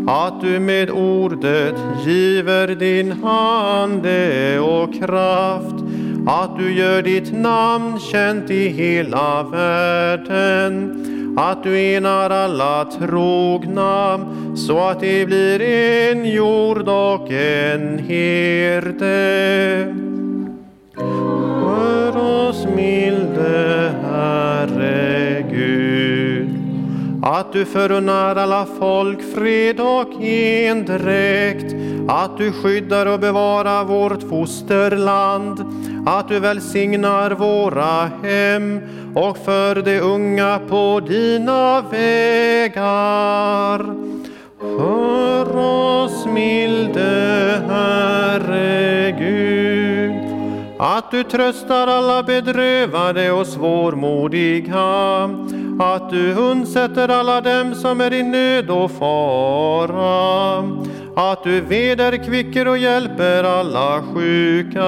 att 0.08 0.40
du 0.40 0.60
med 0.60 0.90
ordet 0.90 1.76
giver 2.06 2.68
din 2.68 3.24
ande 3.24 4.60
och 4.60 4.94
kraft, 4.94 5.84
att 6.26 6.58
du 6.58 6.72
gör 6.72 7.02
ditt 7.02 7.32
namn 7.32 8.00
känt 8.00 8.50
i 8.50 8.68
hela 8.68 9.42
världen, 9.42 11.04
att 11.38 11.62
du 11.62 11.80
enar 11.80 12.30
alla 12.30 12.84
trogna 12.84 14.20
så 14.56 14.78
att 14.78 15.00
det 15.00 15.26
blir 15.26 15.60
en 15.60 16.24
jord 16.24 16.88
och 16.88 17.30
en 17.30 17.98
herde. 17.98 19.14
Hör 21.62 22.16
oss 22.16 22.66
milde 22.76 23.92
Herre 24.02 25.44
Gud, 25.50 26.50
att 27.22 27.52
du 27.52 27.64
förunnar 27.64 28.36
alla 28.36 28.66
folk 28.78 29.34
fred 29.34 29.80
och 29.80 30.22
endräkt, 30.22 31.74
att 32.08 32.38
du 32.38 32.52
skyddar 32.52 33.06
och 33.06 33.20
bevarar 33.20 33.84
vårt 33.84 34.22
fosterland, 34.22 35.64
att 36.06 36.28
du 36.28 36.40
välsignar 36.40 37.30
våra 37.30 38.10
hem 38.22 38.80
och 39.14 39.38
för 39.38 39.74
de 39.82 40.00
unga 40.00 40.60
på 40.68 41.00
dina 41.00 41.80
vägar. 41.90 42.78
Hör 44.60 45.56
oss 45.56 46.26
milde 46.26 47.62
Herre 47.68 49.10
Gud, 49.18 50.14
att 50.78 51.10
du 51.10 51.22
tröstar 51.22 51.86
alla 51.86 52.22
bedrövade 52.22 53.32
och 53.32 53.46
svårmodiga, 53.46 55.22
att 55.80 56.10
du 56.10 56.34
undsätter 56.34 57.08
alla 57.08 57.40
dem 57.40 57.74
som 57.74 58.00
är 58.00 58.12
i 58.12 58.22
nöd 58.22 58.70
och 58.70 58.90
fara, 58.90 60.62
att 61.20 61.44
du 61.44 61.60
vederkvicker 61.60 62.68
och 62.68 62.78
hjälper 62.78 63.44
alla 63.44 64.02
sjuka, 64.02 64.84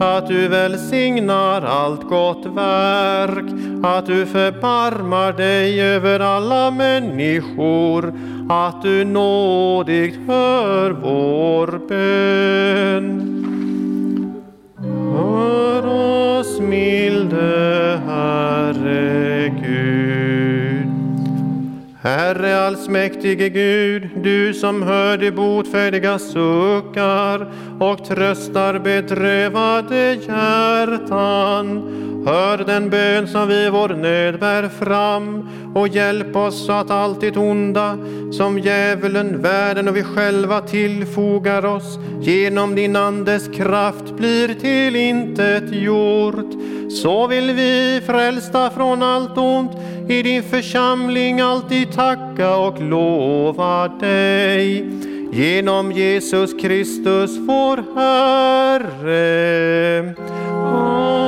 att 0.00 0.28
du 0.28 0.48
välsignar 0.48 1.62
allt 1.62 2.02
gott 2.02 2.46
verk, 2.46 3.44
att 3.82 4.06
du 4.06 4.26
förbarmar 4.26 5.32
dig 5.32 5.82
över 5.82 6.20
alla 6.20 6.70
människor, 6.70 8.14
att 8.48 8.82
du 8.82 9.04
nådigt 9.04 10.18
hör 10.26 10.90
vår 10.90 11.80
bön. 11.88 13.26
Hör 15.16 15.86
oss 15.86 16.60
milde 16.60 18.00
Herre 18.06 19.48
Gud. 19.48 20.79
Herre 22.02 22.66
allsmäktige 22.66 23.48
Gud, 23.48 24.08
du 24.22 24.54
som 24.54 24.82
hör 24.82 25.16
de 25.16 25.30
botfärdiga 25.30 26.18
suckar 26.18 27.52
och 27.80 28.04
tröstar 28.04 28.78
bedrövade 28.78 30.14
hjärtan. 30.14 31.96
Hör 32.26 32.58
den 32.58 32.90
bön 32.90 33.28
som 33.28 33.48
vi 33.48 33.66
i 33.66 33.70
vår 33.70 33.88
nöd 33.88 34.40
bär 34.40 34.68
fram 34.68 35.48
och 35.74 35.88
hjälp 35.88 36.36
oss 36.36 36.66
så 36.66 36.72
att 36.72 36.90
allt 36.90 37.20
det 37.20 37.36
onda 37.36 37.98
som 38.32 38.58
djävulen, 38.58 39.42
världen 39.42 39.88
och 39.88 39.96
vi 39.96 40.02
själva 40.02 40.60
tillfogar 40.60 41.64
oss 41.64 41.98
genom 42.20 42.74
din 42.74 42.96
Andes 42.96 43.48
kraft 43.48 44.16
blir 44.16 44.48
till 44.48 44.96
intet 44.96 45.72
gjort. 45.72 46.54
Så 46.90 47.26
vill 47.26 47.52
vi 47.52 48.00
frälsta 48.06 48.70
från 48.70 49.02
allt 49.02 49.38
ont 49.38 49.72
i 50.08 50.22
din 50.22 50.42
församling 50.42 51.40
alltid 51.40 51.92
tacka 51.92 52.56
och 52.56 52.82
lova 52.82 53.88
dig. 53.88 54.84
Genom 55.32 55.92
Jesus 55.92 56.54
Kristus 56.60 57.36
vår 57.36 57.84
Herre. 57.96 60.14
Amen. 60.52 61.20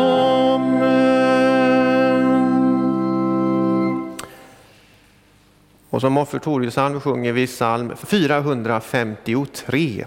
Och 5.90 6.00
som 6.00 6.18
offertoriesalm 6.18 7.00
sjunger 7.00 7.32
vi 7.32 7.46
psalm 7.46 7.92
453. 7.96 10.04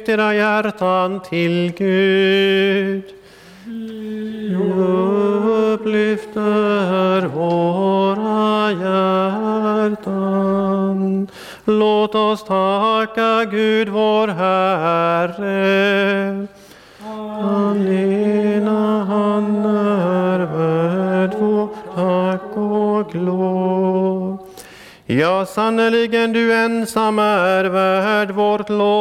Lyft 0.00 0.08
era 0.08 0.34
hjärtan 0.34 1.20
till 1.20 1.72
Gud. 1.76 3.04
Upplyfter 5.74 7.26
våra 7.26 8.72
hjärtan. 9.92 11.28
Låt 11.64 12.14
oss 12.14 12.44
tacka 12.44 13.44
Gud 13.50 13.88
vår 13.88 14.28
Herre. 14.28 16.46
Allena 17.42 19.04
han 19.04 19.66
är 19.66 20.38
värd 20.38 21.30
vår 21.38 21.68
tack 21.94 22.56
och 22.56 23.14
lov. 23.14 24.38
Ja, 25.12 25.46
sannerligen 25.46 26.32
du 26.32 26.54
ensam 26.54 27.18
är 27.18 27.64
värd 27.64 28.30
vårt 28.30 28.68
lov. 28.68 28.99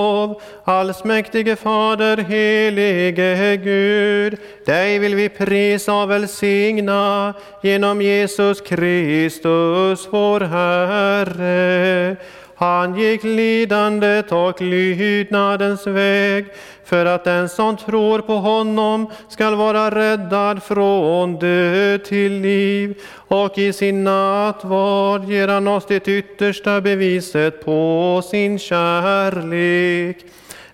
Allsmäktige 0.80 1.56
Fader, 1.56 2.18
helige 2.18 3.58
Gud, 3.58 4.38
dig 4.66 5.00
vill 5.00 5.16
vi 5.16 5.30
prisa 5.30 5.94
och 5.94 6.10
välsigna 6.10 7.34
genom 7.64 8.02
Jesus 8.02 8.62
Kristus, 8.62 10.08
vår 10.12 10.40
Herre. 10.40 12.16
Han 12.56 12.96
gick 12.96 13.24
lidandet 13.24 14.32
och 14.32 14.62
lydnadens 14.62 15.88
väg 15.88 16.46
för 16.86 17.06
att 17.06 17.24
den 17.24 17.50
som 17.50 17.78
tror 17.78 18.20
på 18.20 18.34
honom 18.34 19.12
skall 19.30 19.56
vara 19.56 19.90
räddad 19.92 20.64
från 20.64 21.40
död 21.40 22.04
till 22.04 22.32
liv. 22.32 22.98
Och 23.28 23.58
i 23.58 23.74
sin 23.74 24.04
nattvard 24.04 25.30
ger 25.30 25.48
han 25.48 25.68
oss 25.68 25.86
det 25.88 26.08
yttersta 26.08 26.82
beviset 26.82 27.66
på 27.66 28.22
sin 28.30 28.60
kärlek. 28.60 30.18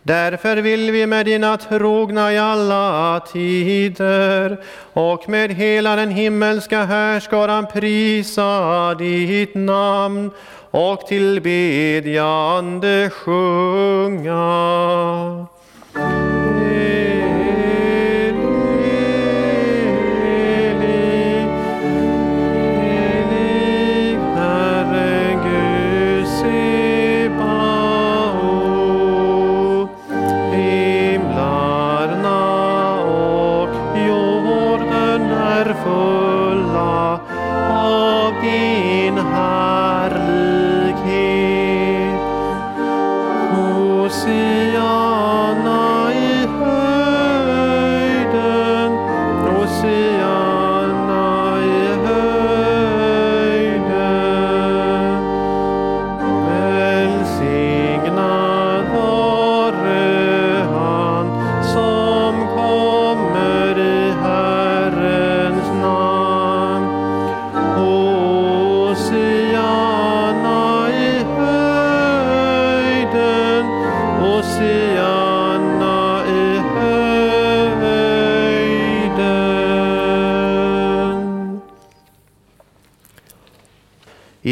Därför 0.08 0.58
vill 0.58 0.92
vi 0.92 1.08
med 1.08 1.26
dina 1.26 1.58
trogna 1.58 2.34
i 2.34 2.38
alla 2.38 3.20
tider 3.34 4.64
och 4.94 5.30
med 5.30 5.52
hela 5.52 5.96
den 5.96 6.12
himmelska 6.12 6.84
härskaran 6.84 7.68
prisa 7.68 8.94
ditt 8.94 9.56
namn 9.56 10.32
och 10.72 11.08
tillbedjande 11.08 13.10
sjunga. 13.14 14.36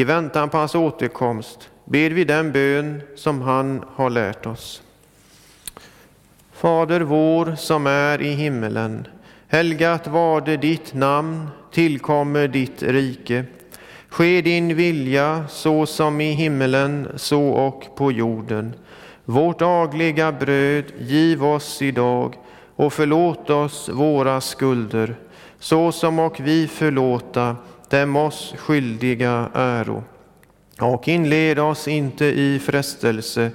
I 0.03 0.05
väntan 0.05 0.49
på 0.49 0.57
hans 0.57 0.75
återkomst 0.75 1.69
ber 1.85 2.09
vi 2.09 2.23
den 2.23 2.51
bön 2.51 3.01
som 3.15 3.41
han 3.41 3.83
har 3.95 4.09
lärt 4.09 4.45
oss. 4.45 4.81
Fader 6.53 7.01
vår 7.01 7.55
som 7.55 7.87
är 7.87 8.21
i 8.21 8.29
himmelen. 8.29 9.07
Helgat 9.47 10.07
varde 10.07 10.57
ditt 10.57 10.93
namn, 10.93 11.47
tillkommer 11.71 12.47
ditt 12.47 12.83
rike. 12.83 13.45
Ske 14.09 14.41
din 14.41 14.75
vilja 14.75 15.45
så 15.49 15.85
som 15.85 16.21
i 16.21 16.31
himmelen, 16.31 17.07
så 17.15 17.49
och 17.49 17.95
på 17.95 18.11
jorden. 18.11 18.73
Vårt 19.25 19.59
dagliga 19.59 20.31
bröd 20.31 20.85
giv 20.99 21.45
oss 21.45 21.81
idag 21.81 22.35
och 22.75 22.93
förlåt 22.93 23.49
oss 23.49 23.89
våra 23.89 24.41
skulder, 24.41 25.15
så 25.59 25.91
som 25.91 26.19
och 26.19 26.39
vi 26.39 26.67
förlåta 26.67 27.55
dem 27.93 28.15
oss 28.15 28.53
skyldiga 28.57 29.49
äro. 29.53 30.03
Och 30.79 31.07
inled 31.07 31.59
oss 31.59 31.87
inte 31.87 32.25
i 32.25 32.59
frestelse, 32.59 33.51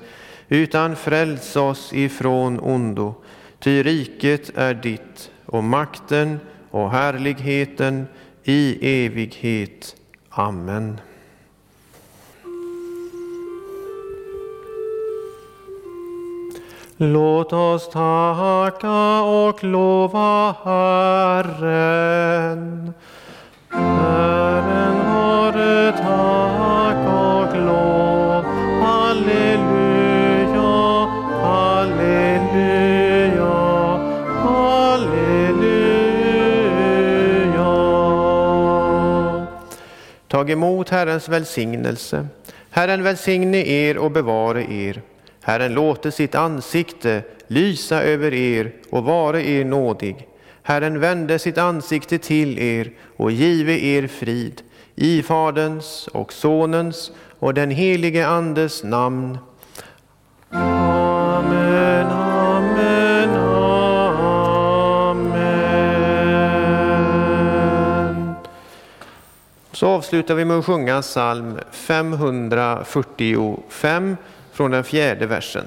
utan 0.49 0.97
fräls 0.97 1.57
oss 1.57 1.93
ifrån 1.93 2.61
ondo. 2.61 3.14
Ty 3.59 3.82
riket 3.82 4.51
är 4.55 4.74
ditt, 4.74 5.30
och 5.47 5.64
makten 5.64 6.41
och 6.70 6.91
härligheten 6.91 8.07
i 8.45 8.78
evighet. 9.05 9.97
Amen. 10.30 11.01
Låt 16.97 17.53
oss 17.53 17.91
tacka 17.91 19.20
och 19.20 19.64
lova 19.64 20.55
Herren. 20.64 21.99
Herren 23.70 24.96
vare 25.14 25.92
tack 25.92 27.06
och 27.06 27.56
lov. 27.56 28.44
Halleluja, 28.82 30.26
halleluja, 31.42 32.38
halleluja. 34.42 35.36
Tag 40.28 40.50
emot 40.50 40.88
Herrens 40.88 41.28
välsignelse. 41.28 42.26
Herren 42.70 43.02
välsigne 43.02 43.66
er 43.66 43.98
och 43.98 44.10
bevare 44.10 44.62
er. 44.72 45.02
Herren 45.42 45.74
låte 45.74 46.12
sitt 46.12 46.34
ansikte 46.34 47.22
lysa 47.46 48.02
över 48.02 48.34
er 48.34 48.72
och 48.90 49.04
vare 49.04 49.48
er 49.48 49.64
nådig. 49.64 50.28
Herren 50.68 51.00
vände 51.00 51.38
sitt 51.38 51.58
ansikte 51.58 52.18
till 52.18 52.58
er 52.58 52.90
och 53.16 53.32
give 53.32 53.72
er 53.72 54.06
frid. 54.06 54.62
I 54.94 55.22
Faderns 55.22 56.08
och 56.12 56.32
Sonens 56.32 57.12
och 57.38 57.54
den 57.54 57.70
helige 57.70 58.26
Andes 58.26 58.84
namn. 58.84 59.38
Amen, 60.50 62.06
amen, 62.06 63.28
amen. 65.08 65.54
Så 69.72 69.86
avslutar 69.86 70.34
vi 70.34 70.44
med 70.44 70.58
att 70.58 70.66
sjunga 70.66 71.02
psalm 71.02 71.58
545 71.70 74.16
från 74.52 74.70
den 74.70 74.84
fjärde 74.84 75.26
versen. 75.26 75.64